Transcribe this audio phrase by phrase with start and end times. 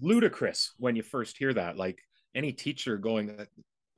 [0.00, 1.76] ludicrous when you first hear that.
[1.76, 2.00] Like
[2.34, 3.30] any teacher going,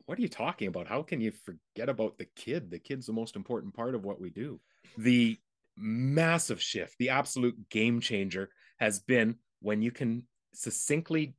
[0.07, 0.87] What are you talking about?
[0.87, 2.71] How can you forget about the kid?
[2.71, 4.61] The kid's the most important part of what we do.
[4.99, 5.39] The
[5.77, 11.35] massive shift, the absolute game changer has been when you can succinctly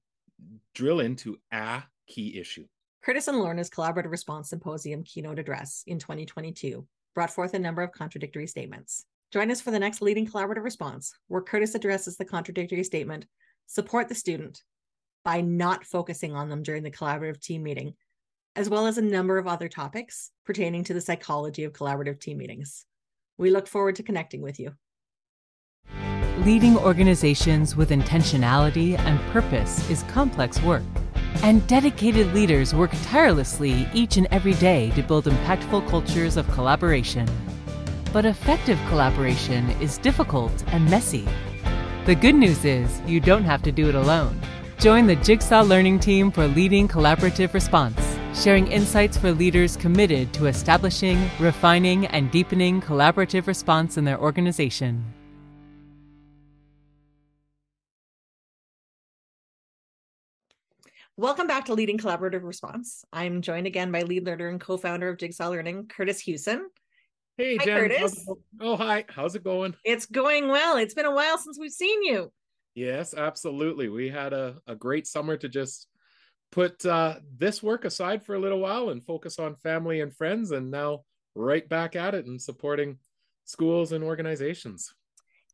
[0.73, 2.66] drill into a key issue.
[3.05, 6.86] Kurtis and Lorna's Collaborative Response Symposium keynote address in 2022
[7.16, 9.05] brought forth a number of contradictory statements.
[9.32, 13.25] Join us for the next leading collaborative response, where Kurtis addresses the contradictory statement
[13.72, 14.64] support the student
[15.24, 17.93] by not focusing on them during the collaborative team meeting,
[18.54, 22.38] as well as a number of other topics pertaining to the psychology of collaborative team
[22.38, 22.86] meetings.
[23.38, 24.74] We look forward to connecting with you.
[26.39, 30.84] Leading organizations with intentionality and purpose is complex work,
[31.42, 37.26] and dedicated leaders work tirelessly each and every day to build impactful cultures of collaboration.
[38.12, 41.26] But effective collaboration is difficult and messy.
[42.03, 44.42] The good news is you don't have to do it alone.
[44.80, 50.48] Join the Jigsaw Learning Team for leading collaborative response, sharing insights for leaders committed to
[50.48, 55.06] establishing, refining, and deepening collaborative response in their organization.
[61.17, 63.06] Welcome back to Leading Collaborative Response.
[63.14, 66.67] I'm joined again by lead learner and co founder of Jigsaw Learning, Kurtis Hewson.
[67.42, 67.89] Hey, Hi, Jen.
[67.89, 68.28] Kurtis.
[68.59, 69.03] Oh, hi.
[69.09, 69.73] How's it going?
[69.84, 70.78] It's going well.
[70.78, 72.31] It's been a while since we've seen you.
[72.75, 73.89] Yes, absolutely.
[73.89, 75.88] We had a, a great summer to just
[76.52, 80.52] put uh, this work aside for a little while and focus on family and friends,
[80.52, 81.00] and now
[81.33, 83.00] right back at it and supporting
[83.45, 84.94] schools and organizations.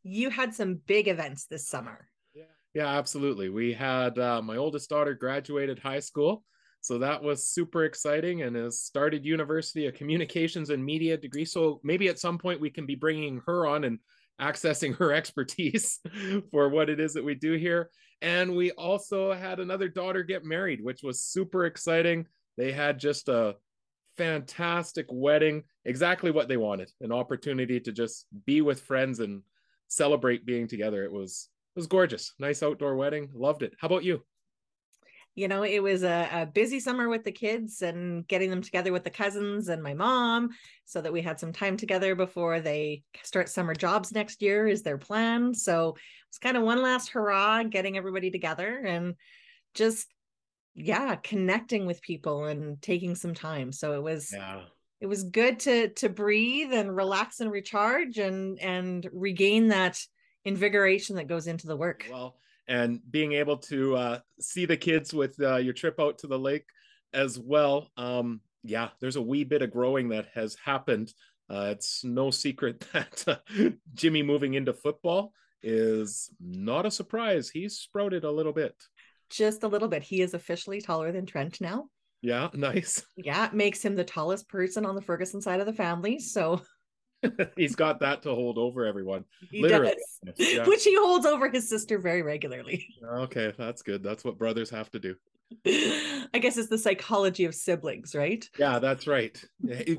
[0.03, 2.09] You had some big events this summer.
[2.33, 3.47] Yeah, yeah, absolutely.
[3.47, 6.43] We had uh, my oldest daughter graduated high school
[6.81, 11.45] so that was super exciting and has started university a communications and media degree.
[11.45, 13.99] So maybe at some point we can be bringing her on and
[14.39, 15.99] accessing her expertise
[16.51, 17.89] for what it is that we do here.
[18.21, 22.25] And we also had another daughter get married, which was super exciting.
[22.57, 23.55] They had just a
[24.17, 29.43] fantastic wedding, exactly what they wanted an opportunity to just be with friends and
[29.87, 31.03] celebrate being together.
[31.03, 32.33] It was it was gorgeous.
[32.39, 33.29] Nice outdoor wedding.
[33.35, 33.73] Loved it.
[33.79, 34.23] How about you?
[35.37, 38.91] You know it was a, a, busy summer with the kids and getting them together
[38.91, 40.49] with the cousins and my mom
[40.85, 44.81] so that we had some time together before they start summer jobs next year is
[44.81, 45.53] their plan.
[45.53, 45.95] So
[46.27, 49.13] it's kind of one last hurrah getting everybody together and
[49.75, 50.07] just
[50.73, 53.71] yeah connecting with people and taking some time.
[53.71, 54.61] So it was yeah.
[54.99, 60.01] it was good to to breathe and relax and recharge and and regain that
[60.45, 62.07] invigoration that goes into the work.
[62.09, 66.27] Well and being able to uh, see the kids with uh, your trip out to
[66.27, 66.65] the lake
[67.13, 67.89] as well.
[67.97, 71.13] Um, yeah, there's a wee bit of growing that has happened.
[71.49, 75.31] Uh, it's no secret that uh, Jimmy moving into football
[75.63, 77.49] is not a surprise.
[77.49, 78.75] He's sprouted a little bit.
[79.29, 80.03] Just a little bit.
[80.03, 81.85] He is officially taller than Trent now.
[82.21, 83.03] Yeah, nice.
[83.15, 86.19] Yeah, it makes him the tallest person on the Ferguson side of the family.
[86.19, 86.61] So
[87.55, 89.25] he's got that to hold over everyone.
[89.49, 89.95] He Literally.
[90.25, 90.33] does.
[90.37, 90.67] Yeah.
[90.67, 92.87] Which he holds over his sister very regularly.
[93.03, 94.03] Okay, that's good.
[94.03, 95.15] That's what brothers have to do.
[95.65, 98.47] I guess it's the psychology of siblings, right?
[98.59, 99.41] Yeah, that's right.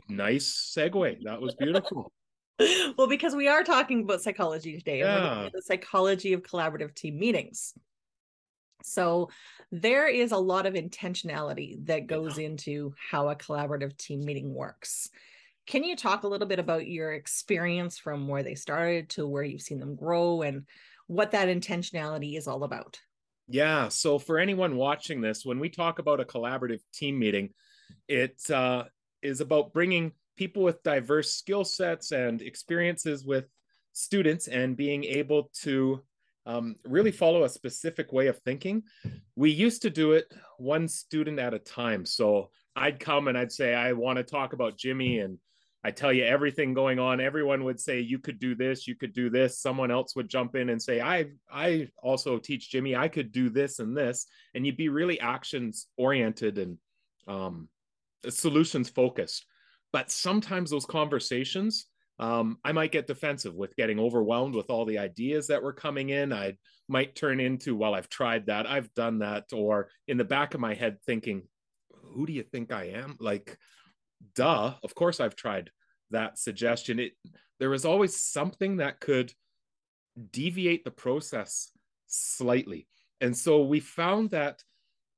[0.08, 1.22] nice segue.
[1.24, 2.12] That was beautiful.
[2.98, 5.48] well, because we are talking about psychology today, yeah.
[5.52, 7.74] the psychology of collaborative team meetings.
[8.82, 9.30] So
[9.70, 12.46] there is a lot of intentionality that goes yeah.
[12.46, 15.10] into how a collaborative team meeting works.
[15.68, 19.42] Can you talk a little bit about your experience from where they started to where
[19.42, 20.66] you've seen them grow and
[21.08, 22.98] what that intentionality is all about?
[23.48, 23.88] Yeah.
[23.88, 27.50] So, for anyone watching this, when we talk about a collaborative team meeting,
[28.08, 28.84] it uh,
[29.22, 33.44] is about bringing people with diverse skill sets and experiences with
[33.92, 36.02] students and being able to
[36.46, 38.84] um, really follow a specific way of thinking.
[39.36, 42.06] We used to do it one student at a time.
[42.06, 45.38] So I'd come and I'd say, I want to talk about Jimmy and
[45.88, 47.18] I tell you everything going on.
[47.18, 49.58] Everyone would say you could do this, you could do this.
[49.58, 53.48] Someone else would jump in and say, I I also teach Jimmy, I could do
[53.48, 54.26] this and this.
[54.54, 56.76] And you'd be really actions oriented and
[57.26, 57.70] um,
[58.28, 59.46] solutions focused.
[59.90, 61.86] But sometimes those conversations,
[62.18, 66.10] um, I might get defensive with getting overwhelmed with all the ideas that were coming
[66.10, 66.34] in.
[66.34, 70.52] I might turn into, well, I've tried that, I've done that, or in the back
[70.52, 71.44] of my head thinking,
[72.12, 73.16] who do you think I am?
[73.20, 73.56] Like,
[74.34, 75.70] duh, of course I've tried
[76.10, 76.98] that suggestion.
[76.98, 77.12] It
[77.58, 79.32] there was always something that could
[80.30, 81.70] deviate the process
[82.06, 82.86] slightly.
[83.20, 84.62] And so we found that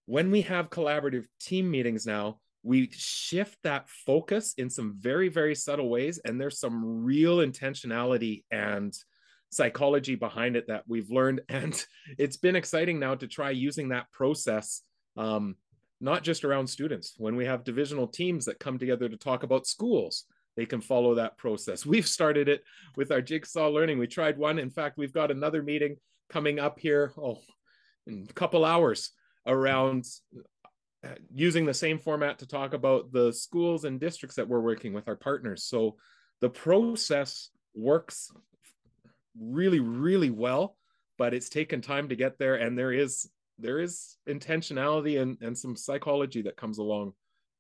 [0.07, 5.55] when we have collaborative team meetings now, we shift that focus in some very, very
[5.55, 6.19] subtle ways.
[6.25, 8.95] And there's some real intentionality and
[9.51, 11.85] psychology behind it that we've learned and
[12.19, 14.83] it's been exciting now to try using that process
[15.17, 15.57] um,
[16.01, 19.67] not just around students when we have divisional teams that come together to talk about
[19.67, 20.25] schools
[20.61, 21.87] they can follow that process.
[21.87, 22.63] We've started it
[22.95, 23.99] with our jigsaw learning.
[23.99, 24.59] We tried one.
[24.59, 25.97] In fact we've got another meeting
[26.29, 27.39] coming up here oh
[28.07, 29.13] in a couple hours
[29.47, 30.05] around
[31.03, 34.93] uh, using the same format to talk about the schools and districts that we're working
[34.93, 35.65] with our partners.
[35.65, 35.97] So
[36.43, 38.31] the process works
[39.41, 40.77] really really well
[41.17, 45.57] but it's taken time to get there and there is there is intentionality and, and
[45.57, 47.15] some psychology that comes along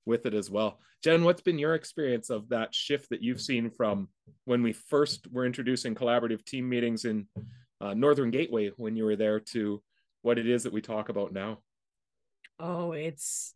[0.06, 0.79] with it as well.
[1.02, 4.08] Jen what's been your experience of that shift that you've seen from
[4.44, 7.26] when we first were introducing collaborative team meetings in
[7.81, 9.82] uh, northern gateway when you were there to
[10.23, 11.58] what it is that we talk about now?
[12.58, 13.55] Oh it's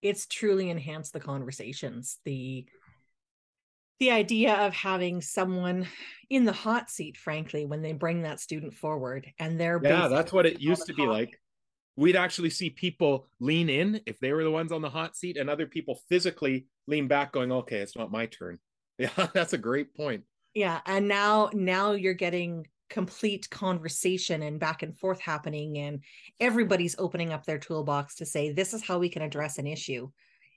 [0.00, 2.18] it's truly enhanced the conversations.
[2.24, 2.66] The
[3.98, 5.86] the idea of having someone
[6.30, 10.32] in the hot seat frankly when they bring that student forward and they're yeah that's
[10.32, 11.40] what it used to be like
[11.98, 15.36] we'd actually see people lean in if they were the ones on the hot seat
[15.36, 18.58] and other people physically lean back going okay it's not my turn.
[18.98, 20.22] Yeah that's a great point.
[20.54, 26.00] Yeah and now now you're getting complete conversation and back and forth happening and
[26.40, 30.08] everybody's opening up their toolbox to say this is how we can address an issue.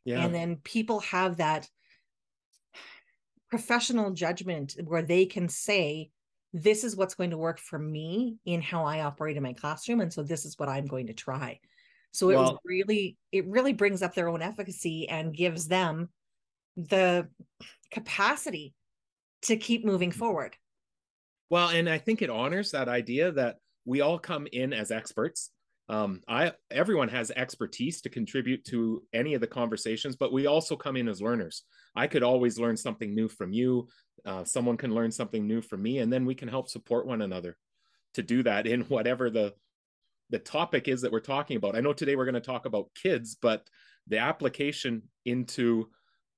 [0.05, 0.23] Yeah.
[0.25, 1.69] and then people have that
[3.49, 6.09] professional judgment where they can say
[6.53, 10.01] this is what's going to work for me in how I operate in my classroom
[10.01, 11.59] and so this is what I'm going to try.
[12.11, 16.09] So it well, really it really brings up their own efficacy and gives them
[16.75, 17.27] the
[17.91, 18.73] capacity
[19.43, 20.19] to keep moving mm-hmm.
[20.19, 20.55] forward.
[21.49, 25.51] Well, and I think it honors that idea that we all come in as experts
[25.91, 30.77] um, I everyone has expertise to contribute to any of the conversations, but we also
[30.77, 31.63] come in as learners.
[31.97, 33.89] I could always learn something new from you.
[34.25, 37.21] Uh, someone can learn something new from me, and then we can help support one
[37.21, 37.57] another
[38.13, 39.53] to do that in whatever the
[40.29, 41.75] the topic is that we're talking about.
[41.75, 43.67] I know today we're going to talk about kids, but
[44.07, 45.89] the application into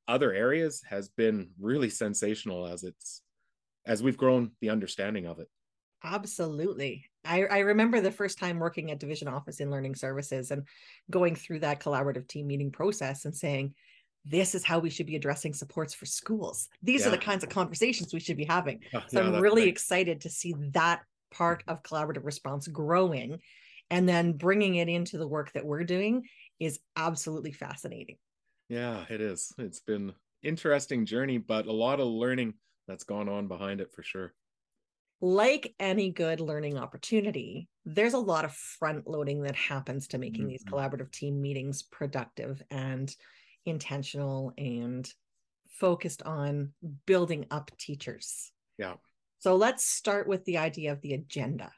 [0.08, 3.22] other areas has been really sensational as it's
[3.86, 5.48] as we've grown the understanding of it.
[6.04, 7.06] Absolutely.
[7.26, 10.68] I, I remember the first time working at division office in learning services and
[11.10, 13.74] going through that collaborative team meeting process and saying,
[14.26, 16.70] this is how we should be addressing supports for schools.
[16.82, 17.08] These yeah.
[17.08, 18.80] are the kinds of conversations we should be having.
[18.94, 19.70] Oh, so I'm really right.
[19.70, 23.40] excited to see that part of collaborative response growing
[23.90, 26.24] and then bringing it into the work that we're doing
[26.60, 28.18] is absolutely fascinating.
[28.70, 29.54] Yeah, it is.
[29.58, 32.54] It's been interesting journey, but a lot of learning
[32.88, 34.34] that's gone on behind it for sure
[35.24, 40.42] like any good learning opportunity, there's a lot of front loading that happens to making
[40.42, 40.50] mm-hmm.
[40.50, 43.16] these collaborative team meetings productive and
[43.66, 45.10] intentional and
[45.80, 46.74] focused on
[47.06, 48.52] building up teachers.
[48.78, 48.96] Yeah.
[49.40, 51.72] So let's start with the idea of the agenda.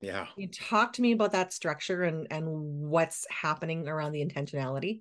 [0.00, 0.26] Yeah.
[0.36, 5.00] You talk to me about that structure and and what's happening around the intentionality.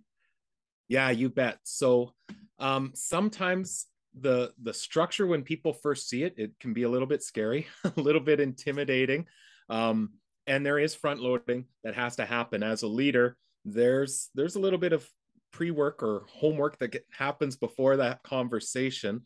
[0.88, 1.60] Yeah, you bet.
[1.62, 2.16] So
[2.58, 3.86] um sometimes
[4.20, 7.68] the the structure when people first see it it can be a little bit scary
[7.84, 9.26] a little bit intimidating.
[9.70, 10.14] Um,
[10.46, 12.64] and there is front loading that has to happen.
[12.64, 15.08] As a leader there's there's a little bit of
[15.52, 19.22] pre-work or homework that get, happens before that conversation.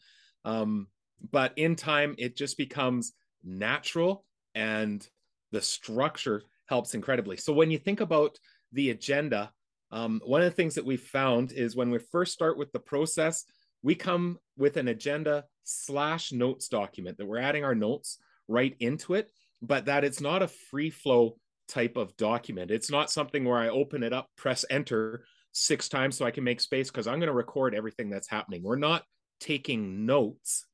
[0.45, 0.88] Um,
[1.31, 3.13] but in time it just becomes
[3.44, 4.25] natural
[4.56, 5.07] and
[5.51, 7.38] the structure helps incredibly.
[7.38, 8.38] So when you think about
[8.74, 9.51] the agenda
[9.92, 12.80] um, one of the things that we found is when we first start with the
[12.80, 13.45] process
[13.84, 18.18] we come with an agenda slash notes document that we're adding our notes
[18.48, 19.30] right into it,
[19.62, 22.72] but that it's not a free flow type of document.
[22.72, 26.44] It's not something where I open it up, press enter six times so I can
[26.44, 28.64] make space because I'm going to record everything that's happening.
[28.64, 29.04] We're not
[29.40, 30.66] taking notes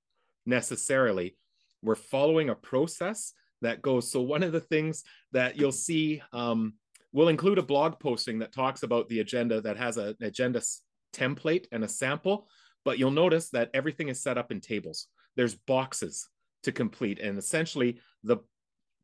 [0.45, 1.37] necessarily.
[1.81, 4.11] We're following a process that goes.
[4.11, 6.73] So, one of the things that you'll see, um,
[7.11, 10.61] we'll include a blog posting that talks about the agenda that has a, an agenda
[11.13, 12.47] template and a sample
[12.85, 15.07] but you'll notice that everything is set up in tables.
[15.35, 16.27] There's boxes
[16.63, 17.19] to complete.
[17.19, 18.37] And essentially, the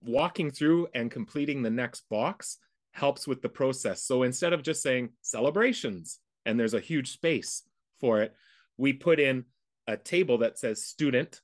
[0.02, 2.58] walking through and completing the next box
[2.92, 4.04] helps with the process.
[4.04, 7.64] So instead of just saying celebrations and there's a huge space
[8.00, 8.34] for it,
[8.78, 9.46] we put in
[9.88, 11.42] a table that says student,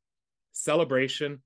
[0.54, 1.42] celebration,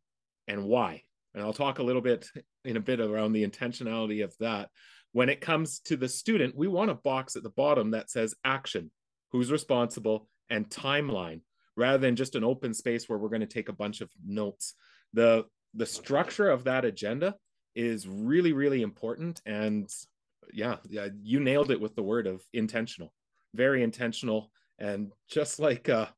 [0.47, 1.03] and why.
[1.33, 2.27] And I'll talk a little bit
[2.65, 4.69] in a bit around the intentionality of that.
[5.11, 8.35] When it comes to the student, we want a box at the bottom that says
[8.43, 8.91] action,
[9.31, 11.41] who's responsible, and timeline
[11.75, 14.75] rather than just an open space where we're going to take a bunch of notes.
[15.13, 17.35] The the structure of that agenda
[17.75, 19.87] is really really important and
[20.51, 23.13] yeah, yeah you nailed it with the word of intentional.
[23.55, 26.13] Very intentional and just like a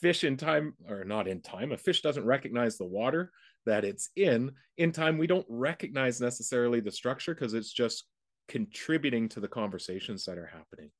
[0.00, 3.32] fish in time or not in time, a fish doesn't recognize the water.
[3.66, 8.04] that it's in in time we don't recognize necessarily the structure because it's just
[8.48, 10.90] contributing to the conversations that are happening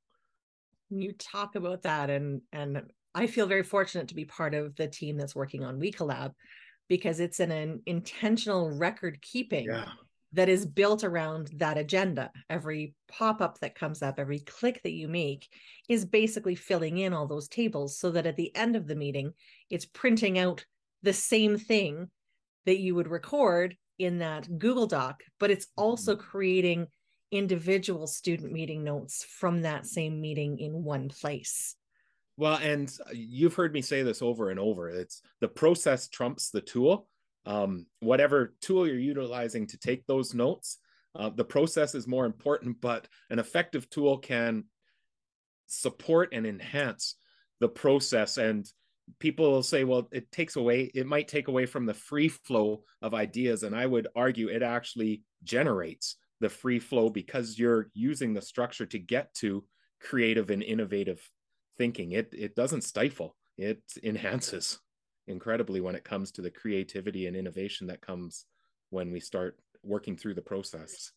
[0.90, 2.82] you talk about that and and
[3.14, 6.32] i feel very fortunate to be part of the team that's working on WeCollab
[6.88, 9.86] because it's an, an intentional record keeping yeah.
[10.32, 15.06] that is built around that agenda every pop-up that comes up every click that you
[15.06, 15.48] make
[15.88, 19.32] is basically filling in all those tables so that at the end of the meeting
[19.70, 20.64] it's printing out
[21.02, 22.08] the same thing
[22.66, 26.28] that you would record in that google doc but it's also mm-hmm.
[26.28, 26.86] creating
[27.30, 31.76] individual student meeting notes from that same meeting in one place.
[32.36, 34.88] Well, and you've heard me say this over and over.
[34.88, 37.06] It's the process trumps the tool.
[37.46, 40.78] Um, whatever tool you're utilizing to take those notes,
[41.14, 44.64] uh, the process is more important, but an effective tool can
[45.66, 47.16] support and enhance
[47.60, 48.38] the process.
[48.38, 48.66] And
[49.18, 52.84] people will say, well, it takes away, it might take away from the free flow
[53.02, 53.62] of ideas.
[53.64, 58.86] And I would argue it actually generates the free flow because you're using the structure
[58.86, 59.64] to get to
[60.00, 61.20] creative and innovative
[61.78, 62.12] thinking.
[62.12, 63.36] It it doesn't stifle.
[63.56, 64.78] It enhances
[65.26, 68.46] incredibly when it comes to the creativity and innovation that comes
[68.88, 71.12] when we start working through the process.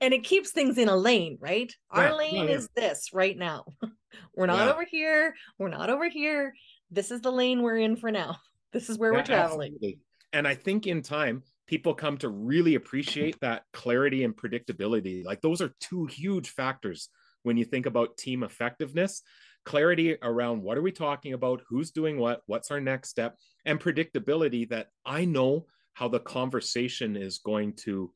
[0.00, 1.72] And it keeps things in a lane right?
[1.94, 2.50] Yeah, our lane yeah, yeah.
[2.50, 3.64] is this right now.
[4.34, 5.34] We're not over here.
[5.58, 6.54] We're not over here.
[6.90, 8.36] This is the lane we're in for now.
[8.70, 9.72] This is where we're traveling.
[9.72, 9.98] absolutely.
[10.34, 15.24] and i think in time people come to really appreciate that clarity and predictability.
[15.24, 17.10] Like those are two huge factors
[17.42, 19.22] when you think about team effectiveness.
[19.64, 23.78] Clarity around what are we talking about, who's doing what, what's our next step, and
[23.78, 28.10] predictability that I know how the conversation is going to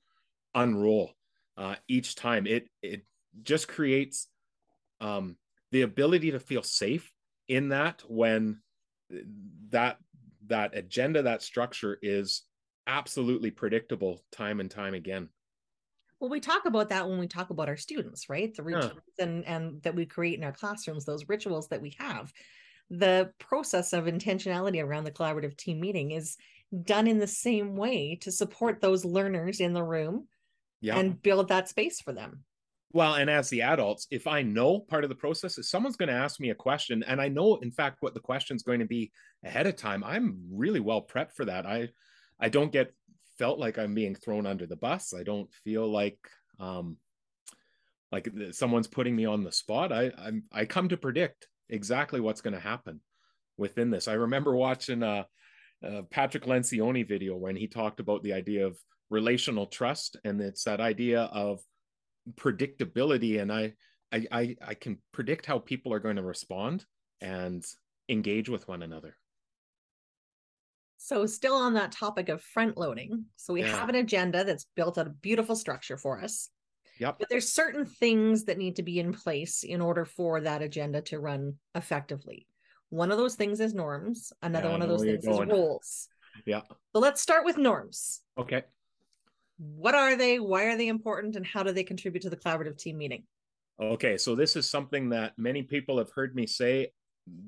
[0.55, 1.13] unroll
[1.59, 2.47] uh, each time.
[2.47, 3.03] It it
[3.43, 4.29] just creates
[5.01, 5.37] um,
[5.73, 7.13] the ability to feel safe
[7.49, 8.63] in that when
[9.71, 9.99] that
[10.47, 12.43] that agenda, that structure is
[12.87, 15.29] absolutely predictable time and time again.
[16.21, 18.55] Well we talk about that when we talk about our students right?
[18.55, 19.25] The rituals yeah.
[19.25, 22.33] and and that we create in our classrooms those rituals that we have.
[22.91, 26.37] The process of intentionality around the collaborative team meeting is
[26.85, 30.27] done in the same way to support those learners in the room
[30.81, 30.97] yeah.
[30.97, 32.45] and build that space for them.
[32.93, 36.11] Well and as the adults if i know part of the process is someone's going
[36.11, 38.87] to ask me a question and i know in fact what the question's going to
[38.87, 39.11] be
[39.45, 41.65] ahead of time i'm really well prepped for that.
[41.65, 41.89] I
[42.43, 42.93] I don't get
[43.39, 45.15] felt like I'm being thrown under the bus.
[45.19, 46.19] I don't feel like
[46.61, 46.97] um
[48.11, 49.93] like someone's putting me on the spot.
[49.93, 53.01] I I'm, I come to predict exactly what's going to happen
[53.57, 54.09] within this.
[54.09, 55.27] I remember watching a,
[55.83, 58.77] a Patrick Lencioni video when he talked about the idea of
[59.09, 61.61] relational trust, and it's that idea of
[62.35, 63.41] predictability.
[63.41, 63.73] And I
[64.13, 66.85] I I, I can predict how people are going to respond
[67.21, 67.65] and
[68.09, 69.17] engage with one another.
[71.05, 73.25] So, still on that topic of front loading.
[73.35, 73.77] So, we yeah.
[73.77, 76.49] have an agenda that's built out a beautiful structure for us.
[77.01, 77.17] Yep.
[77.19, 81.03] But there's certain things that need to be in place in order for that agenda
[81.03, 82.47] to run effectively.
[82.91, 84.33] One of those things is norms.
[84.43, 86.09] Another yeah, one of those things is rules.
[86.47, 86.61] Yeah.
[86.93, 88.21] So let's start with norms.
[88.39, 88.63] Okay.
[89.59, 90.39] What are they?
[90.39, 91.35] Why are they important?
[91.35, 93.25] And how do they contribute to the collaborative team meeting?
[93.81, 94.17] Okay.
[94.17, 96.93] So this is something that many people have heard me say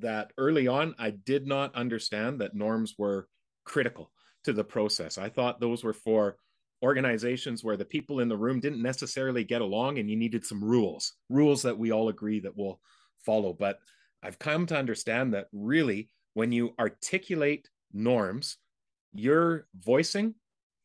[0.00, 3.28] that early on, I did not understand that norms were
[3.64, 4.10] critical
[4.44, 5.18] to the process.
[5.18, 6.36] I thought those were for
[6.82, 10.62] organizations where the people in the room didn't necessarily get along and you needed some
[10.62, 12.78] rules, rules that we all agree that we'll
[13.24, 13.52] follow.
[13.52, 13.78] But
[14.22, 18.58] I've come to understand that really, when you articulate norms,
[19.14, 20.34] you're voicing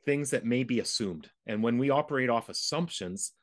[0.06, 1.30] things that may be assumed.
[1.48, 3.34] And when we operate off assumptions,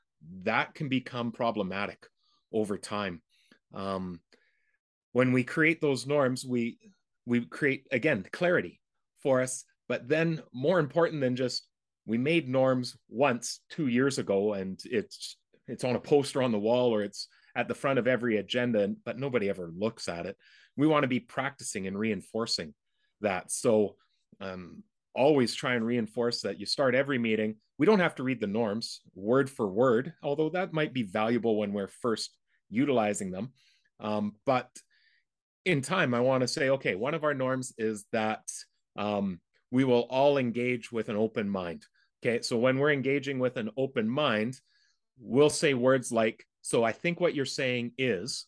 [0.42, 2.06] that can become problematic
[2.52, 3.20] over time.
[3.74, 4.20] Um,
[5.12, 6.78] when we create those norms, we
[7.26, 8.80] we create again clarity
[9.23, 9.64] for us.
[9.88, 11.66] But then, more important than just
[12.06, 15.37] we made norms once two years ago, and it's
[15.68, 18.94] it's on a poster on the wall or it's at the front of every agenda,
[19.04, 20.37] but nobody ever looks at it.
[20.76, 22.75] We want to be practicing and reinforcing
[23.23, 23.50] that.
[23.50, 23.96] So
[24.40, 24.82] um,
[25.14, 27.56] always try and reinforce that you start every meeting.
[27.78, 31.56] We don't have to read the norms word for word, although that might be valuable
[31.56, 32.37] when we're first
[32.68, 33.52] utilizing them.
[34.00, 34.68] Um, but
[35.64, 38.42] in time, I want to say, okay, one of our norms is that
[38.98, 41.84] um, we will all engage with an open mind.
[42.24, 42.42] Okay.
[42.42, 44.60] So when we're engaging with an open mind,
[45.18, 48.46] we'll say words like, So I think what you're saying is.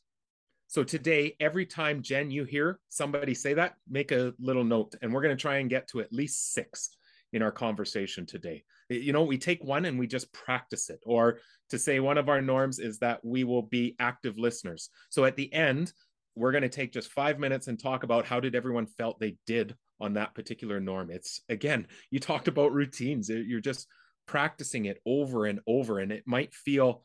[0.70, 4.94] So today, every time, Jen, you hear somebody say that, make a little note.
[5.00, 6.90] And we're going to try and get to at least six
[7.32, 8.64] in our conversation today.
[8.90, 11.00] You know, we take one and we just practice it.
[11.06, 11.40] Or
[11.70, 14.90] to say one of our norms is that we will be active listeners.
[15.08, 15.92] So at the end,
[16.34, 19.36] we're going to take just five minutes and talk about how did everyone felt they
[19.46, 21.10] did on that particular norm.
[21.10, 23.28] It's again, you talked about routines.
[23.28, 23.86] You're just
[24.26, 27.02] practicing it over and over, and it might feel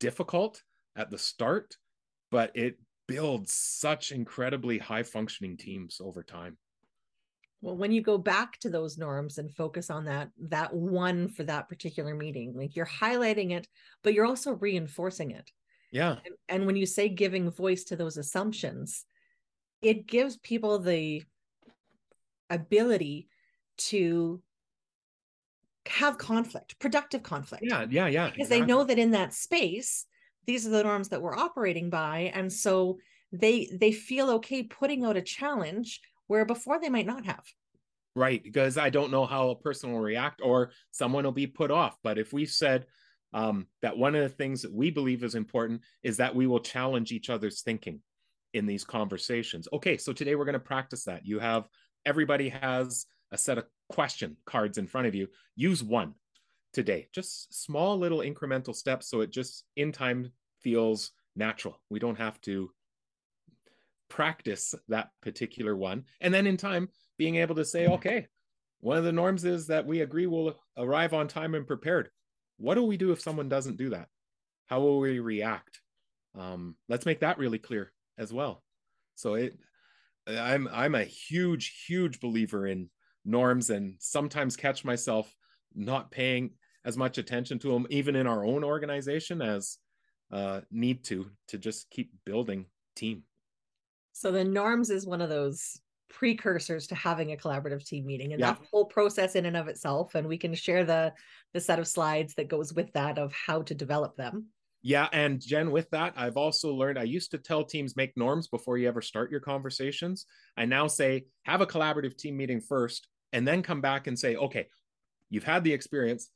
[0.00, 0.62] difficult
[0.96, 1.76] at the start,
[2.30, 6.56] but it builds such incredibly high functioning teams over time.
[7.62, 11.44] Well, when you go back to those norms and focus on that that one for
[11.44, 13.66] that particular meeting, like you're highlighting it,
[14.02, 15.50] but you're also reinforcing it.
[15.90, 16.16] Yeah.
[16.24, 19.04] And, and when you say giving voice to those assumptions,
[19.82, 21.22] it gives people the
[22.50, 23.28] ability
[23.76, 24.42] to
[25.86, 27.64] have conflict, productive conflict.
[27.66, 28.26] Yeah, yeah, yeah.
[28.26, 28.60] Because exactly.
[28.60, 30.06] they know that in that space,
[30.46, 32.32] these are the norms that we're operating by.
[32.34, 32.98] And so
[33.32, 37.44] they they feel okay putting out a challenge where before they might not have.
[38.14, 38.42] Right.
[38.42, 41.98] Because I don't know how a person will react or someone will be put off.
[42.02, 42.86] But if we said
[43.32, 46.60] um, that one of the things that we believe is important is that we will
[46.60, 48.00] challenge each other's thinking
[48.54, 49.68] in these conversations.
[49.72, 51.26] Okay, so today we're going to practice that.
[51.26, 51.68] You have
[52.06, 55.28] everybody has a set of question cards in front of you.
[55.56, 56.14] Use one
[56.72, 60.30] today, just small little incremental steps so it just in time
[60.62, 61.80] feels natural.
[61.90, 62.70] We don't have to
[64.08, 66.04] practice that particular one.
[66.20, 68.28] And then in time, being able to say, okay,
[68.80, 72.10] one of the norms is that we agree we'll arrive on time and prepared.
[72.58, 74.08] What do we do if someone doesn't do that?
[74.66, 75.80] How will we react?
[76.38, 78.62] Um, let's make that really clear as well.
[79.14, 79.58] So it,
[80.26, 82.90] I'm I'm a huge huge believer in
[83.24, 85.32] norms, and sometimes catch myself
[85.74, 86.50] not paying
[86.84, 89.78] as much attention to them, even in our own organization, as
[90.30, 93.24] uh, need to to just keep building team.
[94.12, 98.40] So the norms is one of those precursors to having a collaborative team meeting and
[98.40, 98.52] Yeah.
[98.52, 101.12] that whole process in and of itself and we can share the
[101.52, 104.46] the set of slides that goes with that of how to develop them
[104.86, 108.46] Yeah, and Jen, with that, I've also learned I used to tell teams make norms
[108.46, 110.26] before you ever start your conversations.
[110.56, 114.36] I now say have a collaborative team meeting first and then come back and say,
[114.36, 114.68] okay,
[115.28, 116.30] you've had the experience.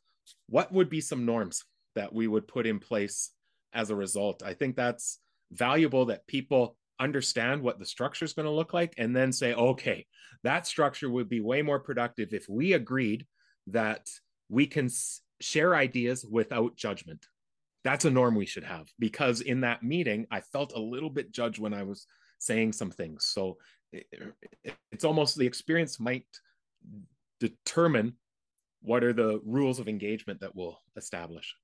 [0.48, 1.62] What would be some norms
[1.94, 3.30] that we would put in place
[3.72, 4.42] as a result?
[4.44, 5.20] I think that's
[5.52, 9.54] valuable that people understand what the structure is going to look like and then say,
[9.54, 10.06] okay,
[10.42, 13.28] that structure would be way more productive if we agreed
[13.68, 14.08] that
[14.48, 14.88] we can
[15.40, 17.24] share ideas without judgment.
[17.84, 21.32] That's a norm we should have because in that meeting, I felt a little bit
[21.32, 22.06] judged when I was
[22.38, 23.24] saying some things.
[23.26, 23.56] So
[23.92, 24.06] it,
[24.62, 26.26] it, it's almost the experience might
[27.40, 28.14] determine
[28.82, 31.54] what are the rules of engagement that we'll establish.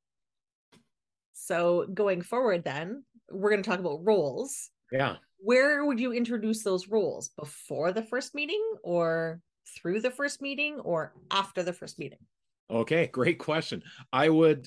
[1.33, 5.16] so going forward then we're going to talk about roles Yeah.
[5.38, 9.40] where would you introduce those roles before the first meeting or
[9.76, 12.18] through the first meeting or after the first meeting
[12.68, 13.81] Okay, great question.
[14.12, 14.66] I would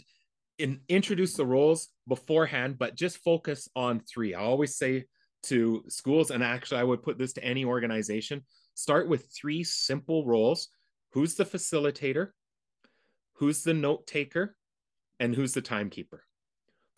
[0.59, 4.35] in, introduce the roles beforehand, but just focus on three.
[4.35, 5.05] I always say
[5.43, 8.43] to schools, and actually, I would put this to any organization
[8.75, 10.69] start with three simple roles
[11.11, 12.29] who's the facilitator,
[13.33, 14.55] who's the note taker,
[15.19, 16.23] and who's the timekeeper.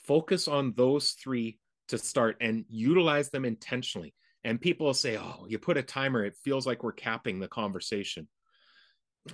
[0.05, 4.13] Focus on those three to start and utilize them intentionally.
[4.43, 7.47] And people will say, oh, you put a timer, it feels like we're capping the
[7.47, 8.27] conversation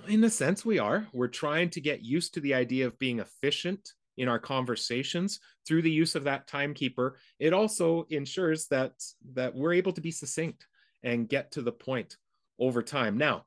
[0.06, 3.20] in a sense we are we're trying to get used to the idea of being
[3.20, 8.92] efficient in our conversations through the use of that timekeeper it also ensures that
[9.32, 10.66] that we're able to be succinct
[11.02, 12.16] and get to the point
[12.58, 13.16] over time.
[13.16, 13.44] Now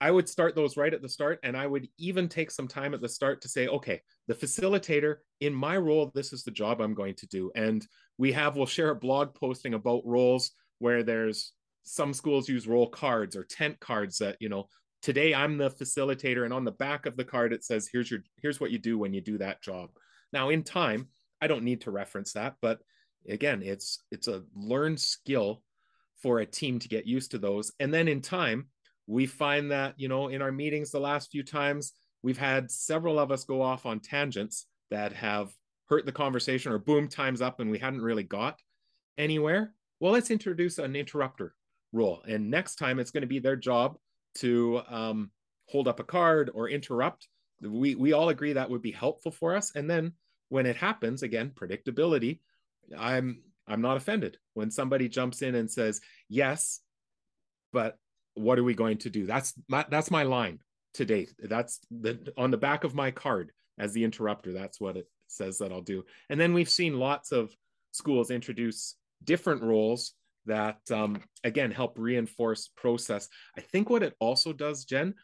[0.00, 2.94] i would start those right at the start and i would even take some time
[2.94, 6.80] at the start to say okay the facilitator in my role this is the job
[6.80, 7.50] i'm going to do.
[7.54, 7.86] And
[8.18, 12.88] we have we'll share a blog posting about roles where there's some schools use role
[12.88, 14.68] cards or tent cards that you know
[15.02, 18.20] today i'm the facilitator and on the back of the card it says here's your
[18.42, 19.90] here's what you do when you do that job.
[20.32, 21.08] Now in time
[21.40, 22.80] i don't need to reference that but
[23.28, 25.62] again it's it's a learned skill
[26.20, 27.72] for a team to get used to those.
[27.80, 28.68] And then in time
[29.06, 33.18] we find that you know in our meetings the last few times we've had several
[33.18, 35.50] of us go off on tangents that have
[35.88, 38.58] hurt the conversation or boom times up and we hadn't really got
[39.18, 39.74] anywhere.
[39.98, 41.54] Well let's introduce an interrupter
[41.92, 43.96] role and next time it's going to be their job
[44.36, 45.30] to um,
[45.66, 47.28] hold up a card or interrupt.
[47.62, 49.72] We we all agree that would be helpful for us.
[49.74, 50.12] And then
[50.48, 52.40] when it happens, again, predictability.
[52.98, 56.80] I'm I'm not offended when somebody jumps in and says yes,
[57.72, 57.96] but
[58.34, 59.26] what are we going to do?
[59.26, 60.58] That's my, that's my line
[60.94, 61.32] to date.
[61.38, 64.52] That's the on the back of my card as the interrupter.
[64.52, 66.04] That's what it says that I'll do.
[66.28, 67.54] And then we've seen lots of
[67.92, 70.14] schools introduce different roles
[70.46, 75.14] that um, again help reinforce process i think what it also does jen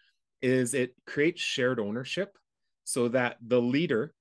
[0.43, 2.37] is it creates shared ownership
[2.85, 4.13] so that the leader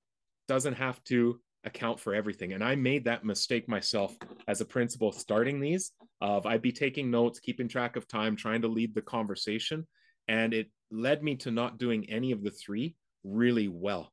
[0.48, 4.16] doesn't have to account for everything and i made that mistake myself
[4.48, 8.62] as a principal starting these of I'd be taking notes, keeping track of time, trying
[8.62, 9.86] to lead the conversation.
[10.28, 14.12] And it led me to not doing any of the three really well.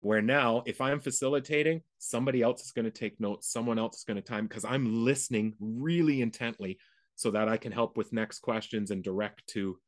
[0.00, 4.04] Where now, if I'm facilitating, somebody else is going to take notes, someone else is
[4.04, 6.78] going to time because I'm listening really intently
[7.16, 9.78] so that I can help with next questions and direct to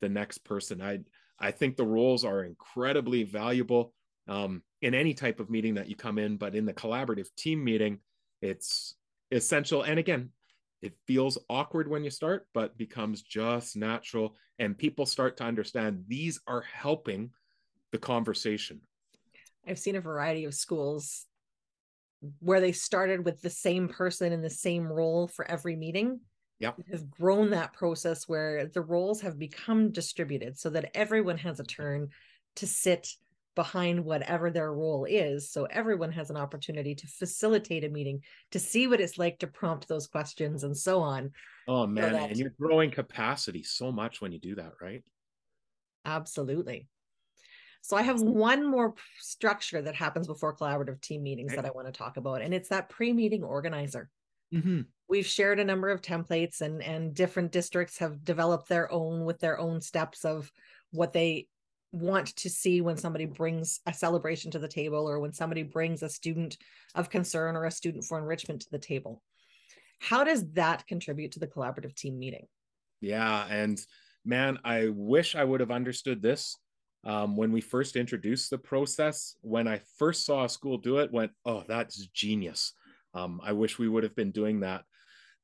[0.00, 0.82] the next person.
[0.82, 1.00] I
[1.38, 3.94] I think the roles are incredibly valuable
[4.28, 7.64] um, in any type of meeting that you come in, but in the collaborative team
[7.64, 7.98] meeting,
[8.40, 8.94] it's
[9.32, 9.82] essential.
[9.82, 10.30] And again,
[10.82, 14.36] it feels awkward when you start, but becomes just natural.
[14.58, 17.30] And people start to understand these are helping
[17.90, 18.80] the conversation.
[19.66, 21.26] I've seen a variety of schools
[22.40, 26.20] where they started with the same person in the same role for every meeting.
[26.60, 26.78] Yep.
[26.78, 31.58] It has grown that process where the roles have become distributed so that everyone has
[31.58, 32.08] a turn
[32.56, 33.08] to sit
[33.54, 35.50] behind whatever their role is.
[35.50, 38.22] So everyone has an opportunity to facilitate a meeting,
[38.52, 41.32] to see what it's like to prompt those questions and so on.
[41.68, 42.30] Oh man, so that...
[42.30, 45.02] and you're growing capacity so much when you do that, right?
[46.04, 46.86] Absolutely.
[47.82, 51.88] So I have one more structure that happens before collaborative team meetings that I want
[51.88, 54.08] to talk about, and it's that pre-meeting organizer.
[54.54, 54.82] Mm-hmm.
[55.08, 59.40] We've shared a number of templates, and and different districts have developed their own with
[59.40, 60.50] their own steps of
[60.92, 61.48] what they
[61.90, 66.02] want to see when somebody brings a celebration to the table or when somebody brings
[66.02, 66.56] a student
[66.94, 69.22] of concern or a student for enrichment to the table.
[69.98, 72.46] How does that contribute to the collaborative team meeting?
[73.00, 73.46] Yeah.
[73.50, 73.78] And
[74.24, 76.56] man, I wish I would have understood this
[77.04, 79.36] um, when we first introduced the process.
[79.42, 82.74] When I first saw a school do it, went, oh, that's genius.
[83.14, 84.84] Um, I wish we would have been doing that.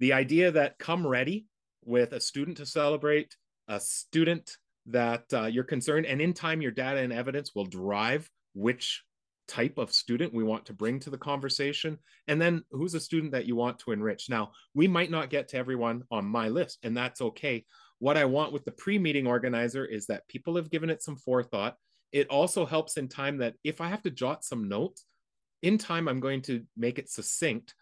[0.01, 1.47] The idea that come ready
[1.85, 3.35] with a student to celebrate,
[3.66, 8.31] a student that uh, you're concerned, and in time, your data and evidence will drive
[8.55, 9.03] which
[9.49, 13.33] type of student we want to bring to the conversation, and then who's a student
[13.33, 14.29] that you want to enrich.
[14.29, 17.64] Now, we might not get to everyone on my list, and that's okay.
[17.99, 21.17] What I want with the pre meeting organizer is that people have given it some
[21.17, 21.77] forethought.
[22.13, 25.05] It also helps in time that if I have to jot some notes,
[25.63, 27.75] in time, I'm going to make it succinct.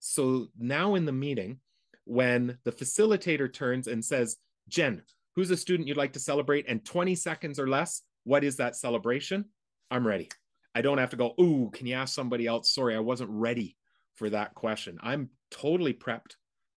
[0.00, 1.60] So now in the meeting,
[2.04, 4.36] when the facilitator turns and says,
[4.68, 5.02] Jen,
[5.36, 6.66] who's a student you'd like to celebrate?
[6.68, 9.44] and 20 seconds or less what is that celebration?
[9.90, 10.28] I'm ready.
[10.74, 12.72] I don't have to go ooh can you ask somebody else?
[12.72, 13.76] Sorry i wasn't ready
[14.16, 14.98] for that question.
[15.02, 16.34] I'm totally prepped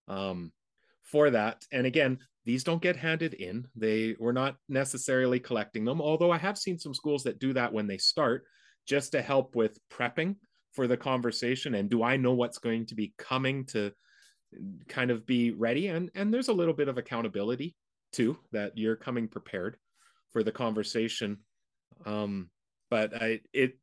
[0.08, 0.52] um,
[1.02, 1.64] for that.
[1.72, 3.66] And again these don't get handed in.
[3.76, 7.72] They we're not necessarily collecting them although i have seen some schools that do that
[7.72, 8.44] when they start
[8.86, 10.36] just to help with prepping
[10.72, 13.92] for the conversation and do i know what's going to be coming to
[14.88, 15.88] kind of be ready?
[15.88, 17.76] And and there's a little bit of accountability
[18.12, 19.76] too that you're coming prepared
[20.32, 21.38] for the conversation.
[22.06, 22.50] Um,
[22.90, 23.78] but I, it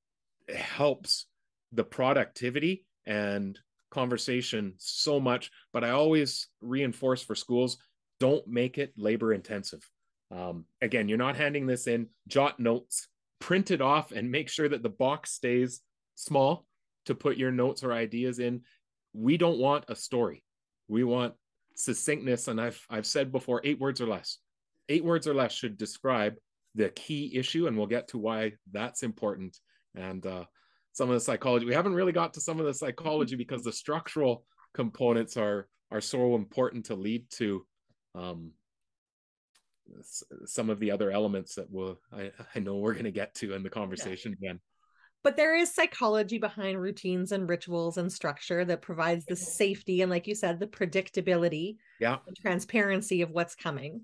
[0.54, 1.28] helps
[1.72, 3.58] the productivity and
[3.90, 7.78] conversation so much but i always reinforce for schools
[8.20, 9.88] don't make it labor intensive
[10.32, 13.08] um, again you're not handing this in jot notes
[13.40, 15.82] print it off and make sure that the box stays
[16.16, 16.66] small
[17.06, 18.62] to put your notes or ideas in
[19.14, 20.44] we don't want a story
[20.88, 21.34] we want
[21.78, 24.40] succinctness, and I've I've said before, eight words or less.
[24.90, 26.36] Eight words or less should describe
[26.76, 29.58] the key issue, and we'll get to why that's important.
[29.96, 30.46] And uh,
[30.94, 33.72] some of the psychology we haven't really got to some of the psychology because the
[33.72, 37.66] structural components are are so important to lead to
[38.18, 38.52] um,
[40.46, 43.54] some of the other elements that we'll I, I know we're going to get to
[43.54, 44.50] in the conversation yeah.
[44.50, 44.60] again.
[45.24, 50.12] But there is psychology behind routines and rituals and structure that provides the safety and
[50.12, 52.18] like you said the predictability yeah.
[52.26, 54.02] the transparency of what's coming.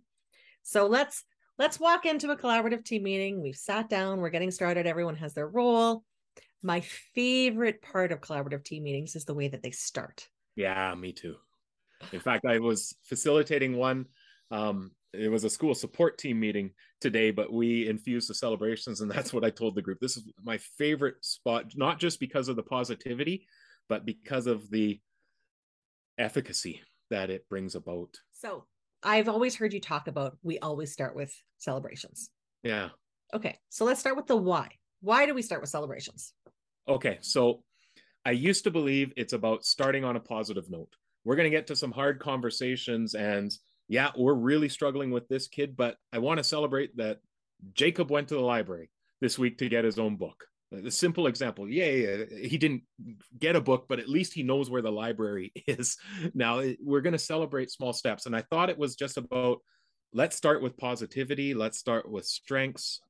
[0.64, 1.24] So let's
[1.58, 3.42] let's walk into a collaborative team meeting.
[3.42, 6.04] We've sat down we're getting started everyone has their role.
[6.62, 6.80] My
[7.14, 10.28] favorite part of collaborative team meetings is the way that they start.
[10.56, 11.36] Yeah me too
[12.12, 14.06] in fact i was facilitating one
[14.52, 19.10] um, it was a school support team meeting today, but we infused the celebrations, and
[19.10, 20.00] that's what I told the group.
[20.00, 23.48] This is my favorite spot, not just because of the positivity,
[23.88, 25.00] but because of the
[26.18, 28.10] efficacy that it brings about.
[28.32, 28.66] So
[29.04, 32.30] I've always heard you talk about we always start with celebrations.
[32.64, 32.90] Yeah.
[33.34, 33.58] Okay.
[33.70, 34.70] So let's start with the why.
[35.02, 36.34] Why do we start with celebrations?
[36.88, 37.18] Okay.
[37.22, 37.64] So
[38.26, 40.96] I used to believe it's about starting on a positive note.
[41.26, 43.52] We're going to get to some hard conversations and
[43.88, 47.20] yeah, we're really struggling with this kid, but I want to celebrate that
[47.74, 48.90] Jacob went to the library
[49.22, 50.46] this week to get his own book.
[50.72, 52.82] The simple example, yeah, he didn't
[53.38, 55.98] get a book, but at least he knows where the library is.
[56.34, 59.60] Now we're going to celebrate small steps, and I thought it was just about
[60.14, 63.02] let's start with positivity, let's start with strengths,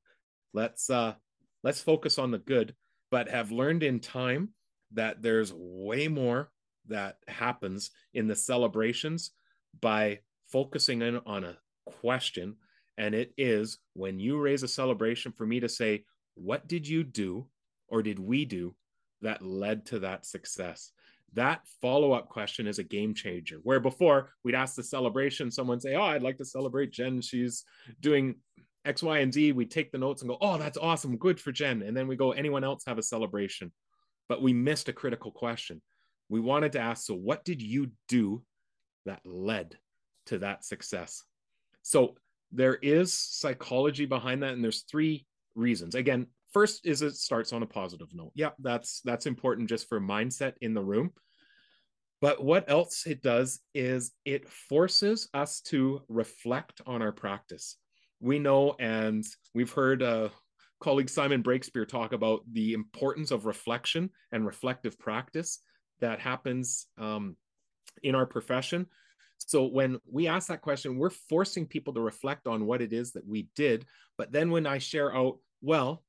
[0.52, 1.14] let's uh,
[1.62, 2.74] let's focus on the good,
[3.10, 4.50] but have learned in time
[4.92, 6.50] that there's way more
[6.88, 9.30] that happens in the celebrations
[9.80, 10.20] by
[10.50, 12.56] focusing in on a question.
[12.96, 17.04] And it is when you raise a celebration for me to say, What did you
[17.04, 17.48] do
[17.88, 18.74] or did we do
[19.22, 20.90] that led to that success?
[21.34, 23.58] That follow up question is a game changer.
[23.62, 27.20] Where before we'd ask the celebration, someone say, Oh, I'd like to celebrate Jen.
[27.20, 27.64] She's
[28.00, 28.36] doing
[28.84, 29.52] X, Y, and Z.
[29.52, 31.16] We take the notes and go, Oh, that's awesome.
[31.16, 31.82] Good for Jen.
[31.82, 33.72] And then we go, Anyone else have a celebration?
[34.28, 35.82] But we missed a critical question.
[36.34, 38.42] We wanted to ask, So what did you do
[39.06, 39.78] that led
[40.26, 41.22] to that success?
[41.82, 42.16] So
[42.50, 44.52] there is psychology behind that.
[44.54, 45.94] And there's three reasons.
[45.94, 48.32] Again, first is it starts on a positive note.
[48.34, 51.12] Yeah, that's that's important just for mindset in the room.
[52.20, 57.76] But what else it does is it forces us to reflect on our practice.
[58.18, 60.30] We know, and we've heard uh,
[60.80, 65.60] colleague Simon Breakspear talk about the importance of reflection and reflective practice
[66.00, 67.36] that happens um,
[68.02, 68.86] in our profession.
[69.38, 73.12] So when we ask that question, we're forcing people to reflect on what it is
[73.12, 73.84] that we did.
[74.16, 76.02] But then when I share out, well,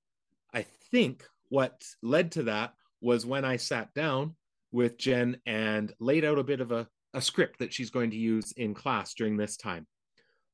[0.53, 4.35] I think what led to that was when I sat down
[4.71, 8.17] with Jen and laid out a bit of a, a script that she's going to
[8.17, 9.85] use in class during this time.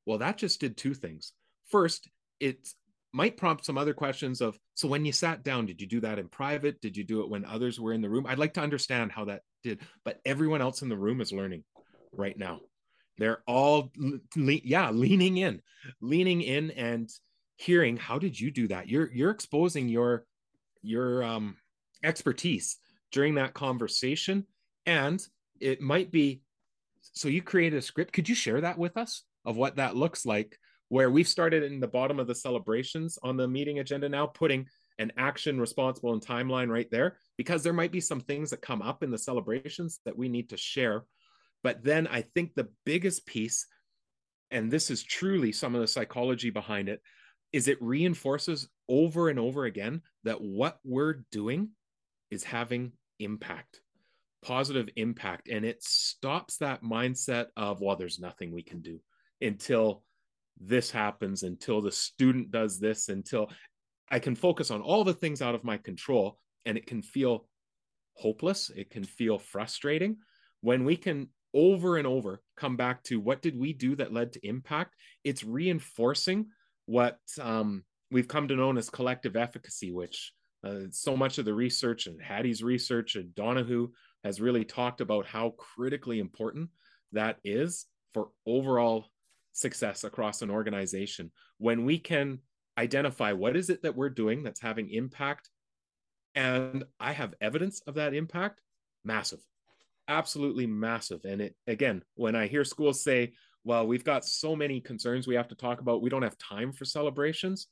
[0.06, 1.34] Well, that just did two things.
[1.70, 2.68] First, it
[3.14, 6.20] might prompt some other questions of so when you sat down, did you do that
[6.20, 6.80] in private?
[6.82, 8.26] Did you do it when others were in the room?
[8.26, 11.64] I'd like to understand how that did, but everyone else in the room is learning
[12.14, 12.62] right now.
[13.18, 13.92] They're all,
[14.36, 15.62] le- yeah, leaning in,
[16.02, 17.10] leaning in and
[17.62, 20.26] hearing how did you do that you're you're exposing your
[20.82, 21.56] your um
[22.04, 22.78] expertise
[23.12, 24.44] during that conversation
[24.88, 25.28] and
[25.60, 26.42] it might be
[27.02, 30.26] so you created a script could you share that with us of what that looks
[30.26, 30.58] like
[30.92, 34.66] where we've started in the bottom of the celebrations on the meeting agenda now putting
[35.00, 38.82] an action responsible and timeline right there because there might be some things that come
[38.82, 41.06] up in the celebrations that we need to share.
[41.64, 43.66] But then i think the biggest piece
[44.50, 47.00] and this is truly some of the psychology behind it
[47.54, 51.70] is it reinforces over and over again that what we're doing
[52.32, 53.80] is having impact
[54.42, 55.50] positive impact.
[55.50, 59.00] And it stops that mindset of well there's nothing we can do
[59.42, 60.04] until
[60.64, 63.50] this happens until the student does this until
[64.10, 67.48] i can focus on all the things out of my control and it can feel
[68.22, 70.18] hopeless it can feel frustrating.
[70.62, 74.32] When we can over and over come back to what did we do that led
[74.32, 74.96] to impact
[75.26, 76.46] it's reinforcing
[76.86, 80.32] what um, we've come to know as collective efficacy, which
[80.66, 83.90] uh, so much of the research and Hattie's research and Donohoo
[84.24, 86.70] has really talked about how critically important
[87.12, 89.08] that is for overall
[89.54, 91.32] success across an organization.
[91.58, 92.40] When we can
[92.78, 95.50] identify what is it that we're doing that's having impact,
[96.36, 98.62] and I have evidence of that impact,
[99.04, 99.42] massive,
[100.08, 101.26] absolutely massive.
[101.26, 103.34] And it again, when I hear schools say,
[103.64, 106.02] well, we've got so many concerns we have to talk about.
[106.02, 107.68] We don't have time for celebrations.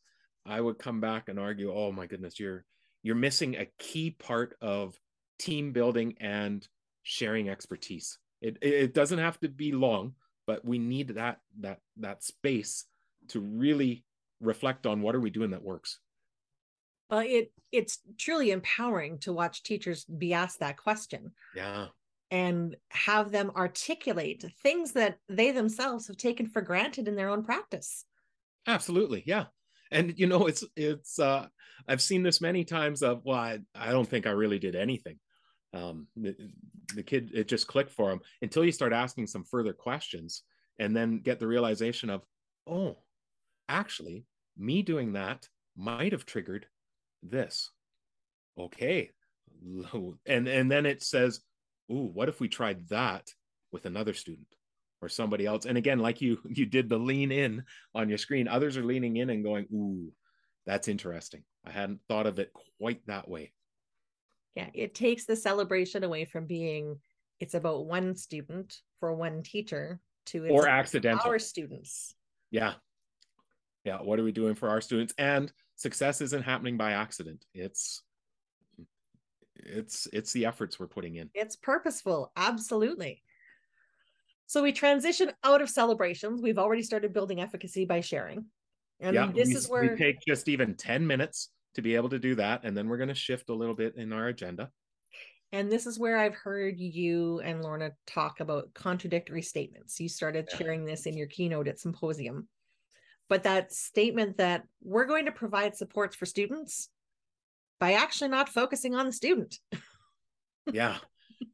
[0.46, 2.66] I would come back and argue, oh my goodness, you're
[3.02, 5.00] you're missing a key part of
[5.38, 6.68] team building and
[7.04, 8.20] sharing expertise.
[8.42, 10.14] It it doesn't have to be long,
[10.50, 12.86] but we need that that that space
[13.28, 14.04] to really
[14.42, 16.00] reflect on what are we doing that works.
[17.12, 21.34] Well, it it's truly empowering to watch teachers be asked that question.
[21.56, 21.90] Yeah.
[22.32, 27.44] And have them articulate things that they themselves have taken for granted in their own
[27.44, 28.06] practice.
[28.66, 29.22] Absolutely.
[29.28, 29.46] Yeah.
[29.92, 31.46] And you know it's it's uh
[31.88, 35.18] i've seen this many times of well i, I don't think i really did anything
[35.74, 36.36] um the,
[36.96, 40.44] the kid it just clicked for him until you start asking some further questions
[40.80, 42.24] and then get the realization of
[42.68, 42.98] oh
[43.68, 44.26] actually
[44.58, 46.66] me doing that might have triggered
[47.22, 47.70] this
[48.58, 49.12] okay
[50.26, 51.42] and and then it says
[51.92, 53.30] ooh, what if we tried that
[53.72, 54.48] with another student
[55.02, 55.66] or somebody else?
[55.66, 57.64] And again, like you you did the lean in
[57.96, 60.12] on your screen, others are leaning in and going, ooh,
[60.66, 61.44] that's interesting.
[61.66, 63.54] I hadn't thought of it quite that way.
[64.56, 67.00] Yeah, it takes the celebration away from being
[67.40, 72.16] it's about one student for one teacher to or accidental our students.
[72.52, 72.74] Yeah.
[73.86, 73.98] Yeah.
[74.02, 75.14] What are we doing for our students?
[75.18, 77.46] And success isn't happening by accident.
[77.54, 78.04] It's
[79.66, 83.22] it's it's the efforts we're putting in it's purposeful absolutely
[84.48, 88.46] so we transition out of celebrations we've already started building efficacy by sharing
[89.00, 92.10] and yeah, this we, is where we take just even 10 minutes to be able
[92.10, 94.70] to do that and then we're going to shift a little bit in our agenda
[95.52, 100.00] and this is where I've heard you and Lorna talk about contradictory statements.
[100.00, 100.58] You started yeah.
[100.58, 102.48] sharing this in your keynote at symposium.
[103.30, 106.90] But that statement that we're going to provide supports for students
[107.80, 109.58] by actually not focusing on the student.
[110.72, 110.98] yeah.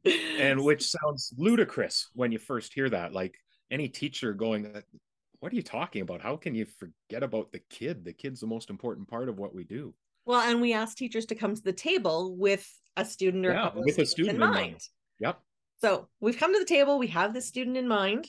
[0.04, 3.12] And which sounds ludicrous when you first hear that.
[3.12, 3.34] Like,
[3.70, 4.80] any teacher going, uh,
[5.40, 6.20] what are you talking about?
[6.20, 8.04] How can you forget about the kid?
[8.04, 9.94] The kid's the most important part of what we do.
[10.26, 13.70] Well, and we ask teachers to come to the table with a student or Yeah,
[13.74, 14.82] a with a student in in mind.
[15.20, 15.40] Yep.
[15.80, 18.26] So we've come to the table, we have the student in mind.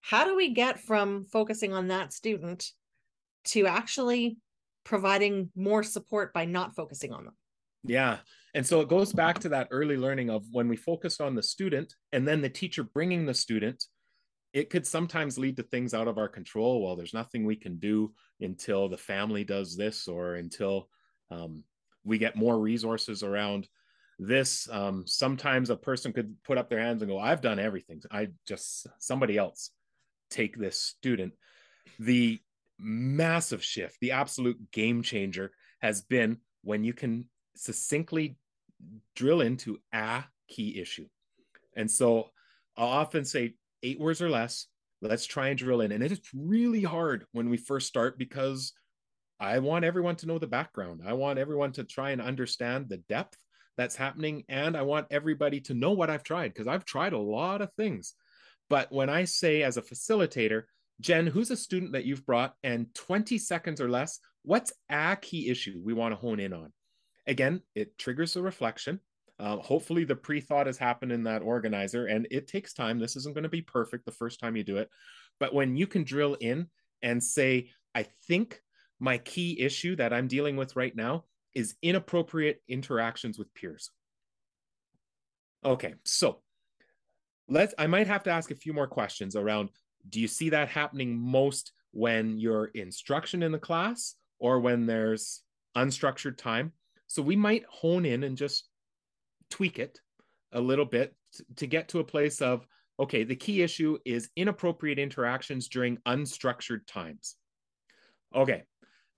[0.00, 2.70] How do we get from focusing on that student
[3.46, 4.36] to actually
[4.84, 7.34] providing more support by not focusing on them?
[7.82, 8.18] Yeah.
[8.54, 11.42] And so it goes back to that early learning of when we focus on the
[11.42, 13.84] student and then the teacher bringing the student,
[14.52, 16.84] it could sometimes lead to things out of our control.
[16.84, 20.88] Well, there's nothing we can do until the family does this or until
[21.30, 21.64] um,
[22.04, 23.68] we get more resources around
[24.18, 24.68] this.
[24.70, 28.02] Um, sometimes a person could put up their hands and go, I've done everything.
[28.10, 29.70] I just, somebody else
[30.30, 31.32] take this student.
[31.98, 32.40] The
[32.78, 38.36] massive shift, the absolute game changer has been when you can succinctly
[39.14, 41.06] drill into a key issue.
[41.76, 42.30] And so
[42.76, 44.66] I'll often say eight words or less.
[45.00, 45.92] Let's try and drill in.
[45.92, 48.72] And it is really hard when we first start because
[49.40, 51.02] I want everyone to know the background.
[51.06, 53.36] I want everyone to try and understand the depth
[53.76, 54.44] that's happening.
[54.48, 57.72] And I want everybody to know what I've tried because I've tried a lot of
[57.74, 58.14] things.
[58.70, 60.62] But when I say as a facilitator,
[61.00, 65.48] Jen, who's a student that you've brought, and 20 seconds or less, what's a key
[65.48, 66.72] issue we want to hone in on?
[67.26, 69.00] Again, it triggers a reflection.
[69.38, 73.00] Uh, hopefully, the pre thought has happened in that organizer, and it takes time.
[73.00, 74.88] This isn't going to be perfect the first time you do it.
[75.40, 76.68] But when you can drill in
[77.02, 78.60] and say, I think
[79.00, 83.90] my key issue that I'm dealing with right now is inappropriate interactions with peers.
[85.64, 86.40] Okay, so
[87.48, 89.70] let's, I might have to ask a few more questions around
[90.08, 95.42] do you see that happening most when you're instruction in the class or when there's
[95.76, 96.72] unstructured time?
[97.06, 98.68] So we might hone in and just
[99.50, 100.00] tweak it
[100.52, 101.14] a little bit
[101.56, 102.66] to get to a place of
[103.00, 107.36] okay, the key issue is inappropriate interactions during unstructured times.
[108.34, 108.62] Okay,